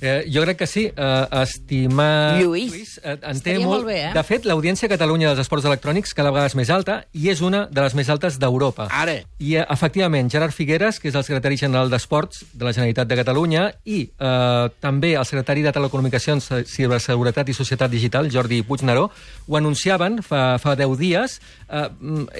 Eh, 0.00 0.30
jo 0.32 0.42
crec 0.44 0.58
que 0.58 0.66
sí. 0.66 0.86
Eh, 0.94 1.26
estimar... 1.42 2.40
Lluís. 2.40 2.98
eh, 3.02 3.16
en 3.16 3.20
té 3.20 3.56
Estaria 3.56 3.66
molt 3.66 3.86
bé, 3.86 3.98
eh? 4.08 4.12
De 4.14 4.22
fet, 4.22 4.46
l'audiència 4.46 4.86
a 4.86 4.92
Catalunya 4.92 5.32
dels 5.32 5.42
esports 5.42 5.66
electrònics 5.66 6.14
cada 6.14 6.30
vegada 6.30 6.50
és 6.50 6.56
més 6.58 6.70
alta 6.70 7.00
i 7.12 7.28
és 7.32 7.42
una 7.42 7.64
de 7.66 7.82
les 7.82 7.96
més 7.98 8.08
altes 8.08 8.38
d'Europa. 8.38 8.88
Ara. 8.94 9.18
I, 9.38 9.56
eh, 9.56 9.66
efectivament, 9.68 10.30
Gerard 10.30 10.54
Figueres, 10.54 11.00
que 11.00 11.10
és 11.10 11.18
el 11.18 11.24
secretari 11.26 11.58
general 11.58 11.90
d'Esports 11.90 12.44
de 12.52 12.64
la 12.64 12.72
Generalitat 12.72 13.08
de 13.10 13.18
Catalunya, 13.18 13.66
i 13.84 14.00
eh, 14.08 14.68
també 14.80 15.14
el 15.18 15.26
secretari 15.26 15.62
de 15.66 15.74
Telecomunicacions, 15.74 16.50
Ciberseguretat 16.70 17.48
i 17.48 17.56
Societat 17.56 17.90
Digital, 17.90 18.30
Jordi 18.30 18.62
Puigneró, 18.62 19.10
ho 19.46 19.56
anunciaven 19.56 20.22
fa, 20.22 20.58
fa 20.62 20.76
10 20.78 20.98
dies. 20.98 21.40
Eh, 21.68 21.86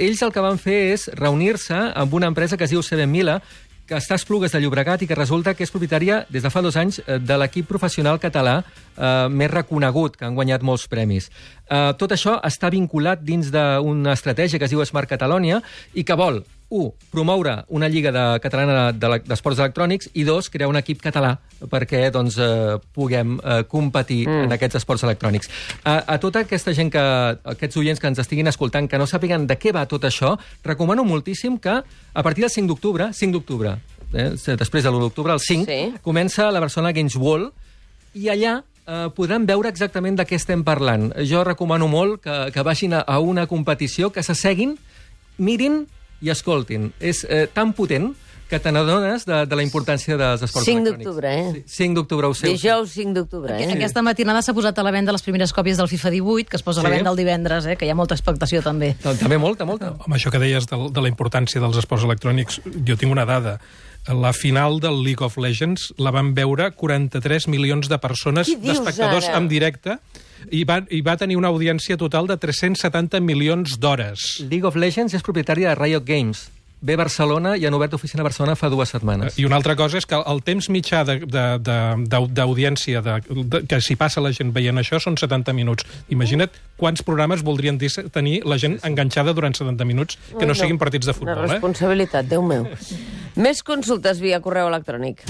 ells 0.06 0.22
el 0.22 0.32
que 0.32 0.44
van 0.44 0.58
fer 0.62 0.78
és 0.94 1.08
reunir-se 1.18 1.74
amb 1.74 2.14
una 2.14 2.30
empresa 2.30 2.56
que 2.56 2.64
es 2.64 2.70
diu 2.70 2.82
CB 2.82 3.06
Mila, 3.10 3.40
que 3.88 3.96
està 3.96 4.18
a 4.18 4.20
Esplugues 4.20 4.52
de 4.52 4.60
Llobregat 4.60 5.02
i 5.02 5.08
que 5.08 5.16
resulta 5.16 5.54
que 5.56 5.64
és 5.64 5.72
propietària 5.72 6.20
des 6.28 6.44
de 6.44 6.52
fa 6.52 6.60
dos 6.64 6.76
anys 6.76 7.00
eh, 7.00 7.16
de 7.18 7.38
l'equip 7.40 7.66
professional 7.70 8.20
català 8.20 8.58
eh, 8.60 9.28
més 9.32 9.50
reconegut, 9.50 10.18
que 10.18 10.28
han 10.28 10.36
guanyat 10.36 10.66
molts 10.66 10.84
premis. 10.92 11.30
Eh, 11.64 11.94
tot 11.98 12.12
això 12.12 12.36
està 12.44 12.70
vinculat 12.74 13.24
dins 13.24 13.48
d'una 13.54 14.12
estratègia 14.12 14.60
que 14.60 14.68
es 14.68 14.76
diu 14.76 14.84
Smart 14.84 15.08
Catalonia 15.08 15.62
i 15.94 16.04
que 16.04 16.18
vol, 16.18 16.42
un, 16.70 16.90
promoure 17.10 17.64
una 17.68 17.88
lliga 17.88 18.10
de, 18.12 18.24
catalana 18.44 18.92
de- 18.92 19.22
d'esports 19.24 19.58
electrònics 19.58 20.10
i 20.14 20.24
dos, 20.24 20.50
crear 20.52 20.68
un 20.68 20.76
equip 20.76 21.00
català 21.00 21.38
perquè 21.70 22.10
doncs, 22.12 22.36
eh, 22.38 22.76
puguem 22.94 23.38
eh, 23.40 23.62
competir 23.68 24.26
mm. 24.28 24.44
en 24.46 24.52
aquests 24.52 24.76
esports 24.82 25.02
electrònics. 25.08 25.48
A, 25.84 25.96
a 26.14 26.18
tota 26.20 26.44
aquesta 26.44 26.74
gent, 26.76 26.90
que 26.92 27.00
aquests 27.54 27.76
oients 27.80 28.00
que 28.00 28.06
ens 28.12 28.20
estiguin 28.22 28.46
escoltant, 28.52 28.86
que 28.88 28.98
no 29.00 29.06
sàpiguen 29.08 29.46
de 29.48 29.56
què 29.58 29.72
va 29.74 29.86
tot 29.88 30.04
això, 30.04 30.36
recomano 30.64 31.04
moltíssim 31.08 31.56
que 31.58 31.78
a 31.80 32.22
partir 32.22 32.44
del 32.44 32.50
5 32.52 32.68
d'octubre, 32.68 33.10
5 33.12 33.32
d'octubre, 33.38 33.76
eh, 34.12 34.30
després 34.36 34.84
de 34.84 34.90
l'1 34.92 35.00
d'octubre, 35.08 35.32
el 35.32 35.40
5, 35.40 35.64
Sí. 35.68 35.94
comença 36.02 36.50
la 36.52 36.60
Barcelona 36.60 36.92
Games 36.92 37.16
World 37.16 37.52
i 38.14 38.28
allà 38.28 38.58
eh, 38.86 39.08
podran 39.16 39.44
veure 39.46 39.68
exactament 39.68 40.16
de 40.16 40.24
què 40.28 40.36
estem 40.36 40.62
parlant. 40.64 41.10
Jo 41.24 41.44
recomano 41.44 41.88
molt 41.88 42.22
que, 42.22 42.38
que 42.52 42.62
vagin 42.62 42.94
a, 42.94 43.00
a 43.06 43.18
una 43.20 43.46
competició, 43.46 44.12
que 44.12 44.22
s'asseguin, 44.22 44.76
mirin 45.38 45.86
i 46.20 46.30
escoltin. 46.30 46.92
És 47.00 47.24
eh, 47.28 47.46
tan 47.52 47.72
potent 47.72 48.14
que 48.48 48.56
te 48.58 48.70
n'adones 48.72 49.26
de, 49.28 49.42
de 49.44 49.56
la 49.58 49.62
importància 49.62 50.16
dels 50.16 50.40
esports 50.46 50.64
5 50.64 50.78
electrònics. 50.80 51.04
d'octubre, 51.04 51.32
eh? 51.36 51.64
Sí, 51.66 51.84
5 51.84 51.94
d'octubre, 51.98 52.26
ho 52.30 52.34
sé. 52.34 52.46
Dijous 52.48 52.94
5 52.96 53.12
d'octubre, 53.12 53.58
eh? 53.60 53.66
Aquesta 53.74 54.00
matinada 54.00 54.40
s'ha 54.40 54.54
posat 54.56 54.78
a 54.80 54.84
la 54.86 54.90
venda 54.94 55.12
les 55.12 55.20
primeres 55.22 55.52
còpies 55.52 55.76
del 55.76 55.90
FIFA 55.90 56.10
18, 56.14 56.48
que 56.48 56.56
es 56.56 56.62
posa 56.64 56.80
a 56.80 56.84
la 56.86 56.88
Sí. 56.88 56.94
venda 56.96 57.10
el 57.12 57.16
divendres, 57.20 57.66
eh, 57.66 57.76
que 57.76 57.84
hi 57.84 57.90
ha 57.92 57.94
molta 57.94 58.16
expectació 58.16 58.62
també. 58.64 58.94
També 59.04 59.36
molta, 59.36 59.66
molta. 59.68 59.90
Home, 60.00 60.16
això 60.16 60.32
que 60.32 60.40
deies 60.40 60.64
de, 60.66 60.78
de 60.90 61.00
la 61.04 61.10
importància 61.12 61.60
dels 61.60 61.76
esports 61.76 62.04
electrònics, 62.08 62.62
jo 62.88 62.96
tinc 62.96 63.12
una 63.12 63.26
dada. 63.28 63.58
La 64.08 64.32
final 64.32 64.80
del 64.80 65.02
League 65.04 65.20
of 65.22 65.36
Legends 65.36 65.92
la 65.98 66.10
van 66.10 66.32
veure 66.32 66.70
43 66.72 67.48
milions 67.52 67.90
de 67.92 67.98
persones, 68.00 68.48
d'espectadors 68.48 69.28
en 69.28 69.48
directe, 69.52 69.98
i 70.50 70.64
va, 70.64 70.82
i 70.90 71.00
va 71.02 71.16
tenir 71.16 71.36
una 71.36 71.48
audiència 71.48 71.96
total 71.96 72.26
de 72.26 72.36
370 72.36 73.20
milions 73.20 73.78
d'hores. 73.80 74.40
League 74.48 74.66
of 74.66 74.76
Legends 74.76 75.14
és 75.14 75.22
propietària 75.22 75.70
de 75.70 75.74
Riot 75.80 76.04
Games. 76.06 76.48
Ve 76.80 76.94
a 76.94 76.96
Barcelona 77.00 77.56
i 77.58 77.64
han 77.66 77.74
obert 77.74 77.94
oficina 77.96 78.22
a 78.22 78.26
Barcelona 78.28 78.54
fa 78.54 78.68
dues 78.70 78.92
setmanes. 78.94 79.34
I 79.36 79.44
una 79.48 79.56
altra 79.58 79.74
cosa 79.74 79.98
és 79.98 80.06
que 80.06 80.14
el 80.14 80.44
temps 80.46 80.68
mitjà 80.70 81.00
de- 81.04 81.16
de- 81.26 81.58
de- 81.58 82.04
d'au- 82.06 82.28
d'audiència 82.30 83.02
que 83.66 83.80
s'hi 83.80 83.96
passa 83.98 84.20
la 84.22 84.30
gent 84.30 84.52
veient 84.54 84.78
això 84.78 85.00
són 85.02 85.16
70 85.18 85.52
minuts. 85.52 85.82
Imagina't 86.08 86.52
quants 86.76 87.02
programes 87.02 87.42
voldrien 87.42 87.76
dir 87.78 87.90
tenir 88.12 88.44
la 88.46 88.58
gent 88.58 88.78
enganxada 88.84 89.34
durant 89.34 89.56
70 89.58 89.84
minuts 89.84 90.18
que 90.38 90.46
no 90.46 90.52
Ai, 90.54 90.60
siguin 90.60 90.78
partits 90.78 91.06
de 91.06 91.14
futbol, 91.14 91.34
Una 91.34 91.46
eh? 91.46 91.50
responsabilitat, 91.56 92.26
Déu 92.30 92.42
meu. 92.46 92.68
Més 93.34 93.64
consultes 93.64 94.20
via 94.20 94.38
correu 94.40 94.68
electrònic. 94.68 95.24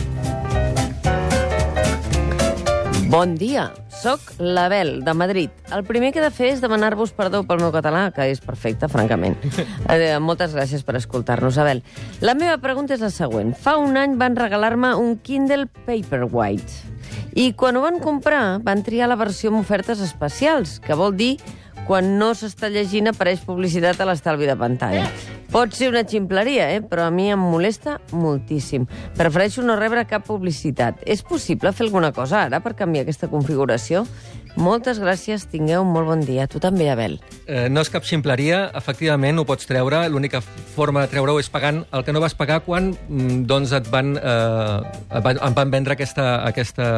Bon 3.09 3.38
dia, 3.40 3.71
sóc 3.88 4.21
l'Abel, 4.37 4.99
de 5.01 5.14
Madrid. 5.16 5.53
El 5.73 5.81
primer 5.88 6.11
que 6.12 6.21
he 6.21 6.23
de 6.27 6.29
fer 6.29 6.51
és 6.53 6.59
demanar-vos 6.61 7.14
perdó 7.16 7.40
pel 7.49 7.62
meu 7.62 7.71
català, 7.73 8.03
que 8.12 8.27
és 8.29 8.42
perfecte, 8.44 8.90
francament. 8.92 9.38
Eh, 9.88 10.18
moltes 10.21 10.53
gràcies 10.53 10.83
per 10.85 10.99
escoltar-nos, 10.99 11.57
Abel. 11.57 11.81
La 12.21 12.35
meva 12.37 12.59
pregunta 12.61 12.92
és 12.92 13.01
la 13.01 13.09
següent. 13.09 13.55
Fa 13.57 13.79
un 13.81 13.97
any 13.97 14.18
van 14.21 14.37
regalar-me 14.37 14.92
un 15.01 15.16
Kindle 15.25 15.71
Paperwhite. 15.87 16.92
I 17.40 17.55
quan 17.57 17.81
ho 17.81 17.87
van 17.87 17.97
comprar, 18.05 18.61
van 18.61 18.85
triar 18.85 19.09
la 19.09 19.16
versió 19.16 19.49
amb 19.49 19.62
ofertes 19.62 20.05
especials, 20.05 20.77
que 20.85 20.99
vol 20.99 21.16
dir 21.16 21.38
quan 21.88 22.18
no 22.21 22.35
s'està 22.37 22.68
llegint 22.68 23.09
apareix 23.09 23.40
publicitat 23.49 24.05
a 24.05 24.12
l'estalvi 24.12 24.51
de 24.51 24.61
pantalla. 24.61 25.09
Pot 25.49 25.73
ser 25.73 25.87
una 25.89 26.03
ximpleria, 26.05 26.67
eh? 26.77 26.83
però 26.85 27.07
a 27.09 27.11
mi 27.11 27.31
em 27.33 27.41
molesta 27.41 27.95
moltíssim. 28.13 28.83
Prefereixo 29.17 29.63
no 29.65 29.79
rebre 29.81 30.03
cap 30.05 30.27
publicitat. 30.29 31.01
És 31.09 31.23
possible 31.25 31.73
fer 31.73 31.87
alguna 31.87 32.11
cosa 32.13 32.43
ara 32.43 32.61
per 32.61 32.75
canviar 32.77 33.07
aquesta 33.07 33.31
configuració? 33.33 34.05
Moltes 34.57 34.99
gràcies, 34.99 35.45
tingueu 35.51 35.83
un 35.85 35.93
molt 35.93 36.09
bon 36.09 36.23
dia. 36.25 36.47
Tu 36.51 36.61
també, 36.63 36.89
Abel. 36.91 37.19
Eh, 37.47 37.69
no 37.69 37.83
és 37.85 37.91
cap 37.93 38.07
ximpleria, 38.07 38.69
efectivament 38.79 39.39
ho 39.39 39.45
pots 39.49 39.69
treure. 39.69 40.01
L'única 40.09 40.41
forma 40.41 41.05
de 41.05 41.13
treure-ho 41.13 41.39
és 41.41 41.51
pagant 41.51 41.83
el 41.93 42.05
que 42.07 42.15
no 42.15 42.23
vas 42.23 42.35
pagar 42.39 42.61
quan 42.67 42.91
mm, 42.95 43.45
doncs 43.51 43.73
et 43.77 43.91
van, 43.93 44.15
eh, 44.17 44.99
et 45.19 45.25
van, 45.25 45.41
em 45.47 45.57
van 45.57 45.73
vendre 45.75 45.95
aquesta... 45.97 46.29
aquesta 46.49 46.89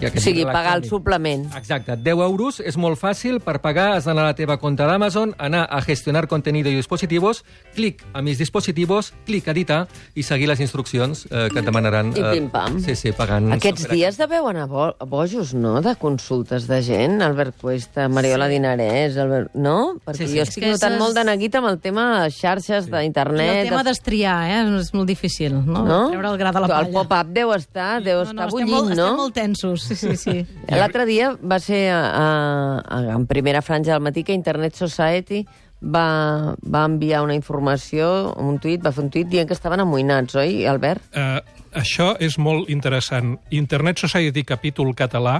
ja 0.00 0.10
O 0.10 0.22
sigui, 0.22 0.44
pagar 0.48 0.76
el 0.78 0.86
suplement. 0.88 1.46
Exacte, 1.56 1.96
10 1.96 2.24
euros, 2.26 2.60
és 2.64 2.76
molt 2.80 2.98
fàcil, 3.00 3.40
per 3.44 3.58
pagar 3.64 3.90
has 3.96 4.08
d'anar 4.08 4.26
a 4.26 4.32
la 4.32 4.38
teva 4.38 4.58
compte 4.60 4.86
d'Amazon, 4.86 5.34
anar 5.38 5.66
a 5.70 5.80
gestionar 5.84 6.26
contenido 6.28 6.70
y 6.70 6.76
dispositivos, 6.76 7.44
clic 7.74 8.04
a 8.12 8.22
mis 8.22 8.38
dispositivos, 8.38 9.12
clic 9.26 9.48
a 9.48 9.54
editar 9.54 9.80
i 10.14 10.24
seguir 10.26 10.48
les 10.50 10.60
instruccions 10.60 11.26
eh, 11.30 11.48
que 11.52 11.60
et 11.60 11.66
demanaran. 11.66 12.12
I 12.16 12.24
eh, 12.24 12.32
pim-pam. 12.36 12.80
Sí, 12.84 12.96
sí, 12.96 13.14
pagant... 13.16 13.52
Aquests 13.56 13.88
dies 13.90 14.20
deveu 14.20 14.48
anar 14.50 14.68
bo 14.70 14.90
bojos, 15.06 15.54
no?, 15.54 15.78
de 15.84 15.96
consultes 16.00 16.68
de 16.70 16.82
gent. 16.82 16.89
Albert 17.22 17.54
Cuesta, 17.60 18.08
Mariola 18.08 18.46
sí. 18.48 18.54
Dinarès, 18.56 19.16
Albert... 19.16 19.54
no? 19.54 19.96
Perquè 20.04 20.24
Sí, 20.24 20.28
sí. 20.32 20.36
jo 20.38 20.42
estic 20.42 20.66
notant 20.66 20.94
és- 20.96 21.00
molt 21.00 21.14
de 21.16 21.24
neguit 21.24 21.54
amb 21.60 21.68
el 21.70 21.78
tema 21.80 22.04
de 22.12 22.20
les 22.24 22.36
xarxes, 22.40 22.88
I 22.88 22.90
d'internet... 22.90 23.50
el 23.62 23.68
tema 23.70 23.82
de- 23.82 23.90
d'estriar, 23.90 24.36
eh? 24.50 24.60
És 24.80 24.92
molt 24.94 25.08
difícil, 25.08 25.54
no? 25.54 25.84
no? 25.86 26.00
Treure 26.10 26.28
el 26.34 26.38
gra 26.38 26.52
de 26.52 26.60
la 26.60 26.66
El 26.66 26.72
palla. 26.72 26.92
pop-up 26.98 27.32
deu 27.34 27.54
estar, 27.54 28.02
deu 28.02 28.22
estar 28.22 28.48
estem 28.48 28.66
bullint, 28.66 28.70
molt, 28.76 28.94
no? 28.96 29.04
Estem 29.08 29.16
molt 29.22 29.34
tensos, 29.34 29.82
sí, 29.88 29.94
sí, 29.96 30.16
sí. 30.16 30.36
L'altre 30.68 31.06
dia 31.06 31.32
va 31.40 31.58
ser 31.60 31.88
a, 31.94 32.02
a, 32.10 32.28
a, 32.84 33.00
en 33.16 33.26
primera 33.26 33.62
franja 33.62 33.92
del 33.94 34.02
matí 34.02 34.24
que 34.24 34.32
Internet 34.34 34.74
Society 34.74 35.44
va, 35.82 36.54
va 36.60 36.84
enviar 36.84 37.22
una 37.24 37.34
informació, 37.34 38.34
un 38.36 38.58
tuit, 38.60 38.82
va 38.84 38.92
fer 38.92 39.04
un 39.06 39.10
tuit 39.10 39.28
dient 39.30 39.48
que 39.48 39.54
estaven 39.56 39.80
amoïnats, 39.80 40.34
oi, 40.36 40.66
Albert? 40.68 41.06
Uh, 41.16 41.40
això 41.72 42.10
és 42.20 42.36
molt 42.38 42.68
interessant. 42.68 43.38
Internet 43.50 44.02
Society 44.02 44.44
capítol 44.44 44.92
català 44.94 45.38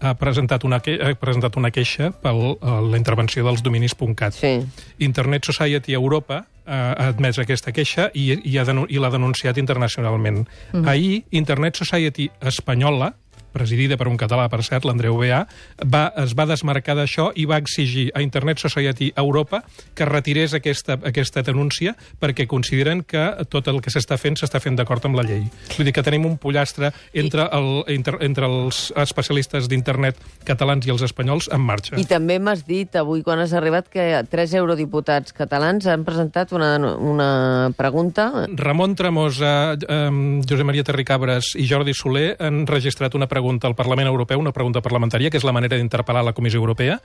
ha 0.00 0.14
presentat 0.18 0.64
una, 0.64 0.80
que 0.84 0.98
ha 1.00 1.14
presentat 1.18 1.56
una 1.56 1.70
queixa 1.72 2.10
per 2.10 2.34
la 2.34 2.98
intervenció 2.98 3.44
dels 3.46 3.62
dominis.cat. 3.64 4.34
Sí. 4.36 4.52
Internet 4.98 5.48
Society 5.48 5.94
Europa 5.96 6.42
eh, 6.66 6.72
ha 6.72 7.08
admès 7.08 7.38
aquesta 7.38 7.72
queixa 7.72 8.10
i, 8.14 8.28
i, 8.44 8.56
ha 8.58 8.64
denu- 8.68 8.86
i 8.88 9.00
l'ha 9.00 9.10
denunciat 9.10 9.56
internacionalment. 9.62 10.44
Mm. 10.72 10.88
Ahir, 10.88 11.22
Internet 11.30 11.76
Society 11.80 12.28
Espanyola, 12.40 13.14
presidida 13.56 13.96
per 13.96 14.10
un 14.10 14.18
català, 14.20 14.50
per 14.52 14.60
cert, 14.66 14.84
l'Andreu 14.84 15.16
Beà, 15.20 15.42
va, 15.88 16.04
es 16.22 16.34
va 16.36 16.46
desmarcar 16.48 16.96
d'això 16.98 17.30
i 17.34 17.46
va 17.48 17.58
exigir 17.62 18.10
a 18.14 18.22
Internet 18.24 18.60
Society 18.60 19.10
Europa 19.16 19.62
que 19.96 20.08
retirés 20.08 20.54
aquesta, 20.56 20.98
aquesta 21.08 21.42
denúncia 21.46 21.96
perquè 22.20 22.46
consideren 22.50 23.02
que 23.08 23.24
tot 23.52 23.70
el 23.72 23.80
que 23.84 23.92
s'està 23.92 24.18
fent 24.20 24.36
s'està 24.36 24.60
fent 24.62 24.76
d'acord 24.76 25.04
amb 25.08 25.16
la 25.18 25.24
llei. 25.26 25.46
Vull 25.76 25.88
dir 25.88 25.94
que 25.96 26.04
tenim 26.04 26.26
un 26.28 26.36
pollastre 26.40 26.92
entre, 27.16 27.48
el, 27.56 27.70
entre, 27.96 28.20
entre 28.26 28.50
els 28.50 28.90
especialistes 29.06 29.70
d'internet 29.72 30.20
catalans 30.44 30.86
i 30.86 30.92
els 30.92 31.04
espanyols 31.06 31.48
en 31.54 31.64
marxa. 31.64 31.96
I 32.00 32.06
també 32.08 32.38
m'has 32.42 32.66
dit 32.68 32.92
avui, 32.98 33.24
quan 33.26 33.40
has 33.42 33.54
arribat, 33.56 33.88
que 33.92 34.04
tres 34.30 34.52
eurodiputats 34.58 35.32
catalans 35.36 35.88
han 35.88 36.04
presentat 36.04 36.52
una, 36.56 36.74
una 37.00 37.30
pregunta 37.76 38.26
Ramon 38.56 38.94
Tremosa, 38.98 39.76
eh, 39.76 40.40
Josep 40.48 40.66
Maria 40.66 40.84
Terricabres 40.84 41.54
i 41.56 41.66
Jordi 41.68 41.94
Soler 41.96 42.34
han 42.42 42.64
registrat 42.68 43.14
una 43.14 43.28
pregunta 43.30 43.45
al 43.46 43.74
Parlament 43.78 44.08
Europeu, 44.08 44.40
una 44.40 44.52
pregunta 44.52 44.82
parlamentària, 44.84 45.30
que 45.30 45.40
és 45.40 45.46
la 45.46 45.54
manera 45.56 45.78
d'interpel·lar 45.78 46.24
la 46.26 46.34
Comissió 46.36 46.60
Europea, 46.60 46.98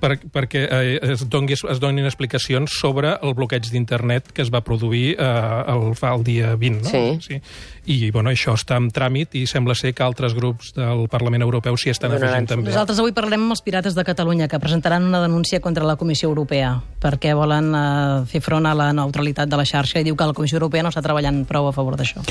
per, 0.00 0.16
perquè 0.32 0.66
eh, 0.66 0.98
es, 1.12 1.26
doni, 1.28 1.54
es 1.56 1.80
donin 1.82 2.06
explicacions 2.08 2.78
sobre 2.80 3.16
el 3.22 3.34
bloqueig 3.36 3.68
d'internet 3.70 4.32
que 4.32 4.44
es 4.44 4.52
va 4.52 4.62
produir 4.64 5.16
eh, 5.18 5.26
el, 5.72 5.92
fa 5.98 6.14
el 6.16 6.24
dia 6.24 6.54
20. 6.56 6.82
No? 6.82 6.90
Sí. 6.90 7.36
sí. 7.36 7.40
I 7.86 8.10
bueno, 8.10 8.32
això 8.32 8.56
està 8.58 8.80
en 8.80 8.88
tràmit 8.90 9.36
i 9.38 9.44
sembla 9.46 9.76
ser 9.78 9.92
que 9.94 10.02
altres 10.02 10.34
grups 10.34 10.72
del 10.74 11.06
Parlament 11.12 11.44
Europeu 11.46 11.76
s'hi 11.78 11.92
estan 11.92 12.10
Donaran 12.10 12.32
afegint 12.32 12.50
també. 12.50 12.72
Nosaltres 12.72 13.02
avui 13.02 13.14
parlem 13.16 13.46
amb 13.46 13.54
els 13.54 13.62
Pirates 13.62 13.94
de 13.94 14.04
Catalunya, 14.06 14.48
que 14.50 14.60
presentaran 14.62 15.06
una 15.06 15.22
denúncia 15.22 15.60
contra 15.60 15.86
la 15.86 15.94
Comissió 16.00 16.30
Europea, 16.32 16.74
perquè 17.02 17.36
volen 17.38 17.70
eh, 17.74 18.24
fer 18.30 18.42
front 18.42 18.66
a 18.66 18.74
la 18.74 18.90
neutralitat 18.96 19.50
de 19.50 19.60
la 19.60 19.68
xarxa 19.68 20.02
i 20.02 20.08
diu 20.08 20.18
que 20.18 20.26
la 20.26 20.34
Comissió 20.34 20.58
Europea 20.58 20.82
no 20.82 20.90
està 20.94 21.04
treballant 21.04 21.44
prou 21.46 21.70
a 21.70 21.76
favor 21.76 21.98
d'això. 22.00 22.24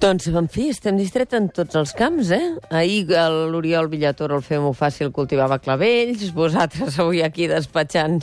Doncs, 0.00 0.30
en 0.32 0.46
fi, 0.48 0.70
estem 0.72 0.96
distrets 0.96 1.34
en 1.36 1.50
tots 1.52 1.76
els 1.76 1.90
camps, 1.92 2.30
eh? 2.32 2.54
Ahir 2.72 3.10
el- 3.20 3.50
l'Oriol 3.52 3.90
Villatoro, 3.92 4.38
el 4.38 4.42
fem-ho 4.42 4.70
fàcil, 4.72 5.10
cultivava 5.12 5.58
clavells, 5.60 6.30
vosaltres 6.32 6.96
avui 6.98 7.20
aquí 7.20 7.46
despatxant. 7.46 8.22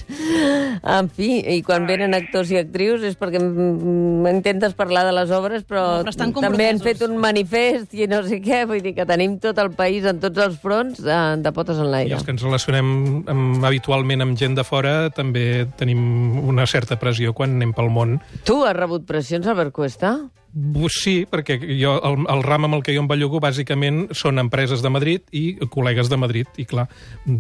En 0.82 1.10
fi, 1.14 1.38
i 1.46 1.62
quan 1.62 1.86
venen 1.86 2.16
actors 2.18 2.50
i 2.50 2.58
actrius 2.58 3.04
és 3.06 3.14
perquè 3.20 3.38
intentes 3.38 4.74
parlar 4.74 5.04
de 5.06 5.12
les 5.20 5.30
obres, 5.30 5.64
però, 5.70 6.04
No, 6.04 6.10
però 6.12 6.42
també 6.48 6.68
han 6.72 6.80
fet 6.82 7.04
un 7.06 7.16
manifest 7.22 7.94
i 7.94 8.08
no 8.10 8.24
sé 8.26 8.40
què, 8.42 8.64
vull 8.66 8.82
dir 8.82 8.96
que 8.98 9.06
tenim 9.06 9.38
tot 9.38 9.60
el 9.62 9.70
país 9.78 10.04
en 10.10 10.20
tots 10.20 10.38
els 10.48 10.58
fronts 10.60 10.98
de, 11.04 11.20
de 11.44 11.52
potes 11.54 11.78
en 11.78 11.86
I 11.86 11.92
l'aire. 11.94 12.14
els 12.16 12.24
que 12.26 12.32
ens 12.34 12.42
relacionem 12.42 13.24
amb, 13.28 13.64
habitualment 13.70 14.22
amb 14.26 14.36
gent 14.38 14.56
de 14.58 14.64
fora 14.66 15.12
també 15.12 15.68
tenim 15.78 16.42
una 16.48 16.66
certa 16.66 16.98
pressió 16.98 17.34
quan 17.38 17.54
anem 17.54 17.74
pel 17.78 17.90
món. 17.94 18.18
Tu 18.46 18.58
has 18.66 18.74
rebut 18.76 19.06
pressions, 19.06 19.46
Albert 19.46 19.74
Cuesta? 19.78 20.16
Sí, 20.54 21.26
perquè 21.30 21.58
jo, 21.80 21.98
el, 22.02 22.16
el 22.34 22.42
ram 22.44 22.66
amb 22.66 22.78
el 22.78 22.84
que 22.84 22.94
jo 22.96 23.02
em 23.04 23.08
bellugo 23.10 23.40
bàsicament 23.44 24.08
són 24.18 24.40
empreses 24.42 24.82
de 24.82 24.90
Madrid 24.90 25.22
i 25.36 25.58
col·legues 25.70 26.10
de 26.10 26.18
Madrid. 26.18 26.48
I 26.58 26.66
clar, 26.66 26.88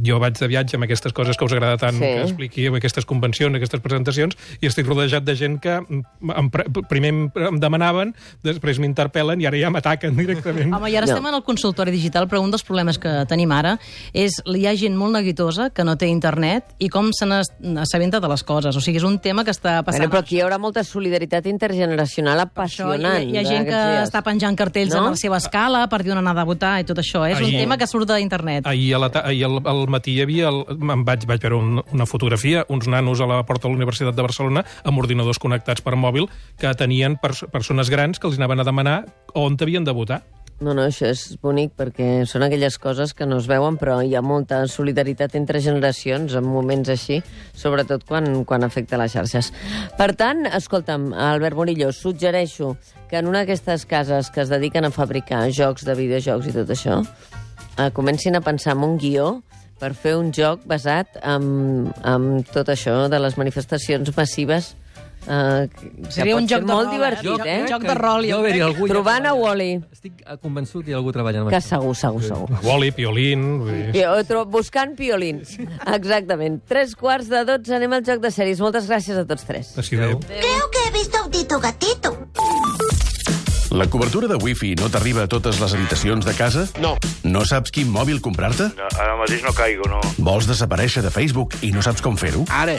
jo 0.05 0.19
vaig 0.21 0.37
de 0.37 0.47
viatge 0.51 0.77
amb 0.77 0.85
aquestes 0.85 1.13
coses 1.15 1.37
que 1.37 1.45
us 1.47 1.53
agrada 1.55 1.77
tant 1.81 1.95
Sí. 1.97 2.03
que 2.05 2.21
expliqui, 2.21 2.67
amb 2.67 2.77
aquestes 2.77 3.05
convencions, 3.09 3.55
aquestes 3.55 3.81
presentacions, 3.81 4.37
i 4.61 4.67
estic 4.69 4.85
rodejat 4.87 5.23
de 5.25 5.35
gent 5.35 5.59
que 5.63 5.79
mm, 5.81 6.03
em, 6.35 6.49
primer 6.89 7.09
em, 7.13 7.21
em 7.47 7.59
demanaven, 7.59 8.13
després 8.43 8.77
m'interpel·len 8.83 9.41
i 9.41 9.47
ara 9.49 9.57
ja 9.57 9.71
m'ataquen 9.73 10.15
directament. 10.21 10.73
Home, 10.73 10.91
i 10.91 10.95
ara 10.97 11.07
No. 11.07 11.13
estem 11.15 11.25
en 11.31 11.39
el 11.39 11.43
consultori 11.47 11.91
digital, 11.91 12.27
però 12.27 12.43
un 12.43 12.51
dels 12.51 12.63
problemes 12.67 12.99
que 12.99 13.25
tenim 13.29 13.51
ara 13.55 13.77
és 14.13 14.41
hi 14.45 14.65
ha 14.67 14.75
gent 14.75 14.97
molt 14.99 15.15
neguitosa 15.15 15.69
que 15.71 15.83
no 15.87 15.95
té 15.97 16.07
internet 16.11 16.75
i 16.79 16.89
com 16.89 17.09
se 17.15 17.25
n'assabenta 17.25 18.19
de 18.19 18.27
les 18.27 18.43
coses. 18.43 18.75
O 18.75 18.81
sigui, 18.81 18.97
és 18.97 19.07
un 19.07 19.17
tema 19.19 19.43
que 19.47 19.51
està 19.55 19.79
passant. 19.83 20.03
Bueno, 20.05 20.11
però 20.11 20.19
aquí 20.25 20.37
hi 20.37 20.41
haurà 20.45 20.59
molta 20.59 20.83
solidaritat 20.83 21.47
intergeneracional 21.47 22.45
Això, 22.67 22.96
apassionant. 22.97 23.29
hi, 23.29 23.37
ha- 23.37 23.41
hi 23.41 23.45
ha 23.45 23.49
gent 23.49 23.65
que 23.67 23.75
dies. 23.75 24.09
està 24.09 24.21
penjant 24.23 24.55
cartells 24.57 24.93
No? 24.93 25.05
a 25.05 25.09
la 25.11 25.15
seva 25.15 25.37
escala 25.37 25.87
per 25.89 26.03
dir 26.03 26.11
on 26.11 26.17
anar 26.17 26.37
a 26.37 26.43
votar 26.45 26.79
i 26.81 26.83
tot 26.83 26.97
això. 26.97 27.25
És 27.29 27.37
un 27.39 27.45
Ahir- 27.45 27.59
tema 27.59 27.77
que 27.77 27.87
surt 27.87 28.07
d'internet. 28.09 28.65
Ahir, 28.67 28.95
a 28.95 28.99
la, 28.99 29.11
ahir 29.23 29.43
al, 29.45 29.61
al 29.65 29.87
matí 29.87 30.15
hi 30.17 30.21
havia... 30.21 30.47
El, 30.49 30.63
em 30.77 31.03
vaig, 31.05 31.25
vaig 31.25 31.41
veure 31.41 31.55
un, 31.55 31.83
una 31.93 32.05
fotografia, 32.05 32.65
uns 32.69 32.87
nanos 32.87 33.21
a 33.21 33.25
la 33.27 33.43
porta 33.45 33.67
de 33.67 33.73
la 33.73 33.77
Universitat 33.77 34.15
de 34.15 34.21
Barcelona 34.21 34.65
amb 34.83 34.97
ordinadors 34.99 35.39
connectats 35.39 35.81
per 35.81 35.95
mòbil 35.95 36.27
que 36.57 36.73
tenien 36.75 37.17
pers 37.17 37.45
persones 37.51 37.89
grans 37.89 38.19
que 38.19 38.27
els 38.27 38.37
anaven 38.37 38.59
a 38.59 38.63
demanar 38.63 39.05
on 39.33 39.57
havien 39.59 39.83
de 39.83 39.91
votar. 39.91 40.23
No, 40.57 40.73
no, 40.73 40.87
això 40.87 41.05
és 41.13 41.35
bonic 41.37 41.75
perquè 41.77 42.23
són 42.25 42.41
aquelles 42.41 42.79
coses 42.81 43.11
que 43.13 43.27
no 43.29 43.37
es 43.37 43.45
veuen, 43.45 43.75
però 43.77 43.99
hi 44.01 44.15
ha 44.17 44.23
molta 44.25 44.63
solidaritat 44.71 45.35
entre 45.37 45.61
generacions 45.61 46.33
en 46.33 46.47
moments 46.49 46.89
així, 46.89 47.19
sobretot 47.53 48.07
quan, 48.09 48.41
quan 48.49 48.65
afecta 48.65 48.97
les 48.97 49.13
xarxes. 49.13 49.51
Per 49.99 50.09
tant, 50.17 50.47
escolta'm, 50.57 51.11
Albert 51.13 51.59
Murillo, 51.59 51.91
suggereixo 51.93 52.71
que 53.11 53.19
en 53.21 53.29
una 53.29 53.43
d'aquestes 53.43 53.85
cases 53.85 54.31
que 54.33 54.41
es 54.41 54.49
dediquen 54.49 54.89
a 54.89 54.93
fabricar 54.95 55.45
jocs 55.53 55.85
de 55.85 55.93
videojocs 55.99 56.49
i 56.49 56.55
tot 56.57 56.73
això, 56.73 57.03
eh, 57.77 57.91
comencin 57.93 58.35
a 58.35 58.41
pensar 58.41 58.73
en 58.73 58.83
un 58.89 58.97
guió 58.97 59.29
per 59.77 59.93
fer 59.93 60.15
un 60.17 60.33
joc 60.33 60.65
basat 60.65 61.21
en, 61.21 61.91
en 62.01 62.27
tot 62.49 62.73
això 62.73 63.03
de 63.13 63.21
les 63.21 63.37
manifestacions 63.37 64.09
massives 64.17 64.73
que 65.27 66.11
Seria 66.15 66.35
un 66.37 66.47
joc 66.47 66.63
de 66.63 66.71
molt 66.71 66.87
rol, 66.87 66.93
eh? 66.93 66.97
divertit, 66.97 67.27
Joc- 67.27 67.45
eh? 67.45 67.65
joc 67.69 67.83
de 67.83 67.95
rol, 67.99 68.25
jo 68.29 68.37
Jo 68.47 68.65
algú... 68.69 68.87
ja 68.87 68.93
Trobant 68.93 69.25
a. 69.27 69.33
Wall-E. 69.35 69.69
Estic 69.91 70.21
eh, 70.25 70.37
convençut 70.41 70.85
que 70.85 70.91
hi 70.91 70.95
ha 70.95 70.97
algú 71.01 71.11
treballant 71.11 71.43
amb 71.45 71.51
Que 71.51 71.59
això. 71.59 71.75
segur, 71.81 71.95
segur, 71.95 72.23
segur. 72.23 72.59
Wally, 72.63 72.91
Piolín... 72.95 73.43
vull 73.59 73.91
dir- 73.91 74.45
buscant 74.47 74.95
piolins. 74.95 75.57
Exactament. 75.93 76.61
Tres 76.67 76.95
quarts 76.95 77.27
de 77.29 77.43
dotze, 77.45 77.75
anem 77.75 77.93
al 77.99 78.05
joc 78.07 78.21
de 78.23 78.31
sèries. 78.31 78.61
Moltes 78.63 78.87
gràcies 78.87 79.17
a 79.19 79.25
tots 79.27 79.43
tres. 79.45 79.73
Així 79.77 79.95
de... 79.99 80.13
Creo 80.27 80.71
que 80.71 80.87
he 80.87 80.91
visto 80.95 81.17
a 81.17 81.25
un 81.25 81.31
Tito 81.31 81.59
Gatito. 81.59 82.15
La 83.71 83.85
cobertura 83.91 84.27
de 84.31 84.35
wifi 84.39 84.75
no 84.79 84.87
t'arriba 84.89 85.23
a 85.25 85.27
totes 85.27 85.59
les 85.59 85.73
habitacions 85.75 86.25
de 86.25 86.33
casa? 86.33 86.63
No. 86.79 86.95
No 87.27 87.43
saps 87.45 87.69
quin 87.75 87.91
mòbil 87.91 88.21
comprar-te? 88.23 88.69
No, 88.79 88.87
Ara 88.95 89.17
mateix 89.19 89.43
no 89.43 89.51
caigo, 89.53 89.83
no. 89.91 89.99
Vols 90.23 90.47
desaparèixer 90.47 91.03
de 91.03 91.11
Facebook 91.11 91.53
i 91.67 91.73
no 91.75 91.83
saps 91.83 92.01
com 92.01 92.15
fer-ho? 92.15 92.45
Ara. 92.47 92.77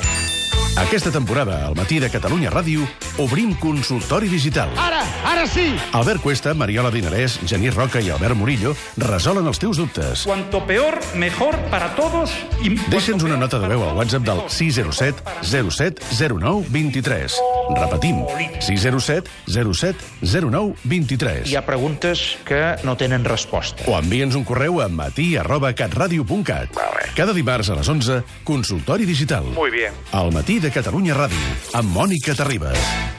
Aquesta 0.79 1.11
temporada, 1.11 1.67
al 1.67 1.75
matí 1.75 1.99
de 1.99 2.07
Catalunya 2.07 2.53
Ràdio, 2.55 2.85
obrim 3.19 3.51
consultori 3.59 4.29
digital. 4.31 4.71
Ara, 4.79 5.01
ara 5.27 5.43
sí! 5.51 5.73
Albert 5.99 6.23
Cuesta, 6.23 6.55
Mariola 6.55 6.93
Dinarès, 6.95 7.35
Genís 7.51 7.75
Roca 7.75 7.99
i 7.99 8.13
Albert 8.15 8.39
Murillo 8.39 8.77
resolen 9.03 9.51
els 9.51 9.59
teus 9.59 9.81
dubtes. 9.83 10.23
Cuanto 10.23 10.63
peor, 10.71 11.01
mejor 11.19 11.59
para 11.75 11.91
todos. 11.99 12.31
Y 12.63 12.77
Deixa'ns 12.95 13.27
una 13.27 13.37
nota 13.37 13.59
de 13.59 13.75
veu 13.75 13.83
al 13.83 13.99
WhatsApp 13.99 14.23
del 14.31 14.45
607 14.47 15.19
07 15.43 15.99
09 16.39 16.71
23. 16.71 17.43
Repetim, 17.75 18.25
607 18.61 19.31
07 19.47 19.97
09 20.23 20.75
23. 20.85 21.47
hi 21.49 21.57
ha 21.57 21.65
preguntes 21.67 22.39
que 22.49 22.77
no 22.85 22.97
tenen 22.97 23.25
resposta. 23.25 23.85
O 23.87 23.97
envia'ns 23.99 24.39
un 24.39 24.45
correu 24.49 24.81
a 24.81 24.89
matí 24.89 25.37
arroba 25.37 25.75
catradio.cat. 25.75 26.75
Vale. 26.75 27.13
Cada 27.17 27.37
dimarts 27.37 27.71
a 27.71 27.79
les 27.79 27.89
11, 27.89 28.23
consultori 28.45 29.05
digital. 29.05 29.45
Muy 29.55 29.71
bien. 29.71 29.95
Al 30.13 30.33
matí 30.33 30.59
de 30.61 30.73
Catalunya 30.75 31.17
Ràdio, 31.19 31.55
amb 31.75 31.93
Mònica 31.95 32.37
Terribas. 32.39 33.18